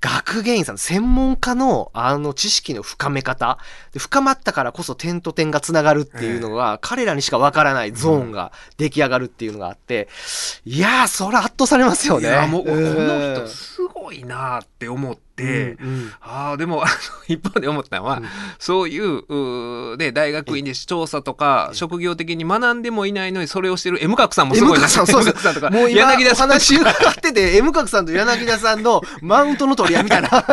[0.03, 3.59] 学芸員さん専門家のあの知識の深め方。
[3.93, 10.09] で深まったからこそ点と点がつながるっていうのが、彼らにしかわからないゾーンが出来上がるっていうのがあって。
[10.65, 12.29] いやーそれ圧倒されますよね。
[12.29, 16.13] いやもうこんの人すごいなって思って、うんうん。
[16.21, 16.93] ああでもあの
[17.29, 18.27] 一方で思ったのは、うん。
[18.59, 24.87] そういううーね大学院で調査とか職業的に学んでもいないのにそれをしてる M 角さんもすごいな。
[24.87, 25.07] M 角
[25.41, 30.29] さんとかもう今柳田さんお話伺ってて M 角さんと柳田さんのマウントの取り合いみたいな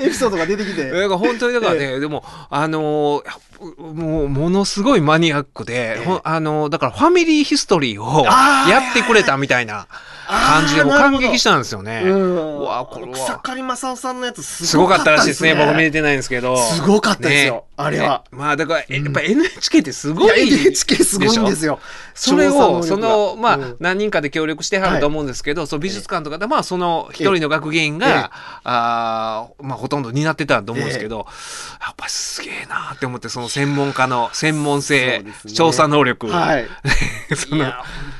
[0.00, 0.90] エピソードが出てきて。
[1.08, 6.04] 本当にだからね、でもあのーもうものすごいマニアックで、ええ。
[6.04, 9.86] ほんあのーだからファミリーヒストリーをやってくれたみたいな
[10.26, 12.02] 感じでもう感激したんですよね。
[12.04, 13.12] うわこれは。
[13.12, 15.54] 草刈正雄さんのやつすすごかったらしいですね。
[15.54, 16.56] 僕見ねれてないんですけど。
[16.56, 17.64] すごかったですよ。
[17.76, 18.24] あれは。
[18.30, 19.04] ねまあだから、えうん。
[19.04, 20.40] やっぱ NHK ってすごい。
[20.40, 21.78] NHK すごいんですよ。
[22.14, 23.76] それを、その、まあ、うん。
[23.80, 28.30] 何人かで協力してはると思うんですけど、その美術館とかで、まあ、その一人の学芸員が、ええ。
[28.64, 31.26] あーまあ、ほとんど担ってたと思うんですけど、
[31.80, 36.26] やっぱりすげえなって思って、その専門家の専門性、ね調査能力。
[36.28, 36.66] はい。
[37.36, 37.70] その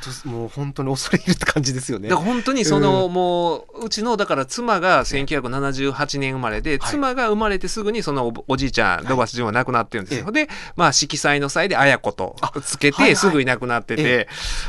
[0.03, 2.09] 当 もう本当に恐れ入るって感じですよね。
[2.09, 2.26] だから。
[2.26, 6.90] 本当にその、うもううちのだから妻が1978年生まれで、はい。
[6.90, 13.11] 妻が生まれてすぐにそのおおじいちゃん土橋純は亡くなってるんですよ、えでまあ色彩の際で綾子とつけはいはい。
[13.11, 14.28] てすぐいなくなってて、え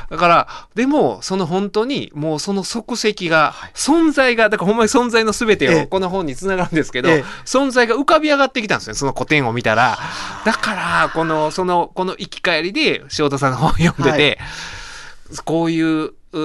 [0.10, 3.72] だからでもその本当にもうその足跡が、はい。
[3.74, 5.82] 存在がだからほんまに存在の全てええ。
[5.84, 7.24] をこの本につながるんですけど、ええ。
[7.46, 9.98] 存在が浮かび上がってきたんですねその古典を見たら。
[10.46, 14.40] だからこのそのこの生き返りで塩田さんの本を読んでて、
[15.46, 16.40] こういうう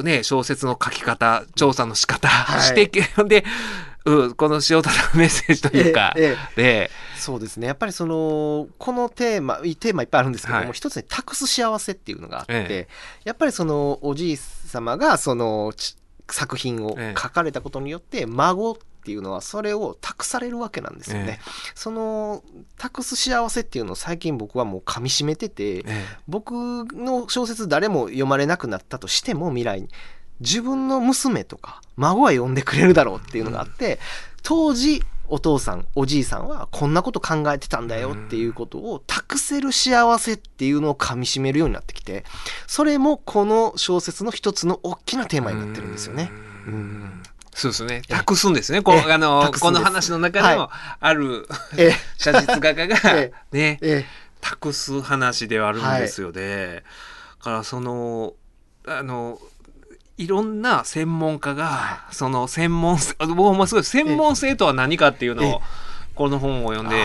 [0.00, 2.60] ーね、小説の書き方、調査の仕方、はい。
[2.62, 3.44] してけ、 で、
[4.04, 7.66] うこの塩田さんのメッセージというか、ええで、そうですね。
[7.66, 10.72] やっぱりその、このテーマ、テーマいっぱいあるんですけども、はい。
[10.72, 12.88] 一つに託す幸せっていうのがあって、え。
[13.24, 15.96] やっぱりその、おじい様がその、ち
[16.30, 17.20] 作品をええ。
[17.20, 21.40] 書かれたことによって、孫っていうのはそれを託されるわけなんですよね。
[21.74, 22.44] その、
[22.78, 29.88] 託す幸せっていうのを最近僕はもう噛み締めてて、え僕の小説誰も読まれなくなったとしても未来に
[30.38, 33.98] 自分の娘とか孫は読んでくれるだろうっていうのがあって、
[34.44, 42.24] 当時お父さんおじいさんはこんなこと考えてたんだよっていうことを託せる幸せっていうのを噛み締めるようになってきて
[42.66, 46.30] それもこの小説の一つの大きなテーマになってるんですよね。
[46.66, 47.21] ううんん
[47.54, 47.96] そうですね。
[47.96, 48.14] ええ。
[48.16, 48.82] 託すんですね。
[48.82, 51.46] こあのこの話の中でも、はある
[51.76, 54.06] え 写実画家が、 えね、え
[54.40, 56.82] 託す話ではあるんですよね。
[57.38, 58.34] だからその
[58.86, 59.38] あの
[60.18, 65.50] いろんな専門家が、その専門性僕もすごい専門性とは何かっていうのええ。
[65.50, 65.62] を
[66.14, 66.96] この本を読んで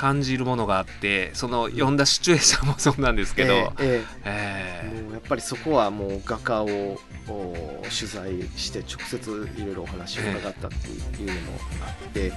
[0.00, 5.02] 感じるものがあってその読んだシチュエーションもそうなんですけど、ええええ。
[5.02, 10.88] もうやっぱりそこはもう画家をお取材して直接いろいろお話を伺ったって
[11.22, 12.32] いうのもあって、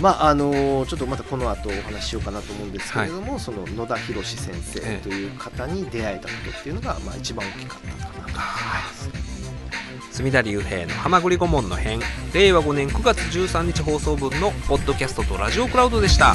[0.00, 5.00] まああのちょっとまたこの後お話ししようかなと思うんですけれども、その野田博先生ええ。
[5.02, 8.40] という方に出会えたことっていうのが、まあ、一番大きかったかなと思いま
[8.92, 9.43] す。
[10.10, 12.00] 隅田隆平の「はまぐり顧問の編」
[12.32, 16.34] 令和5年9月13日放送分のポッドキャストとラジオクラウドでした。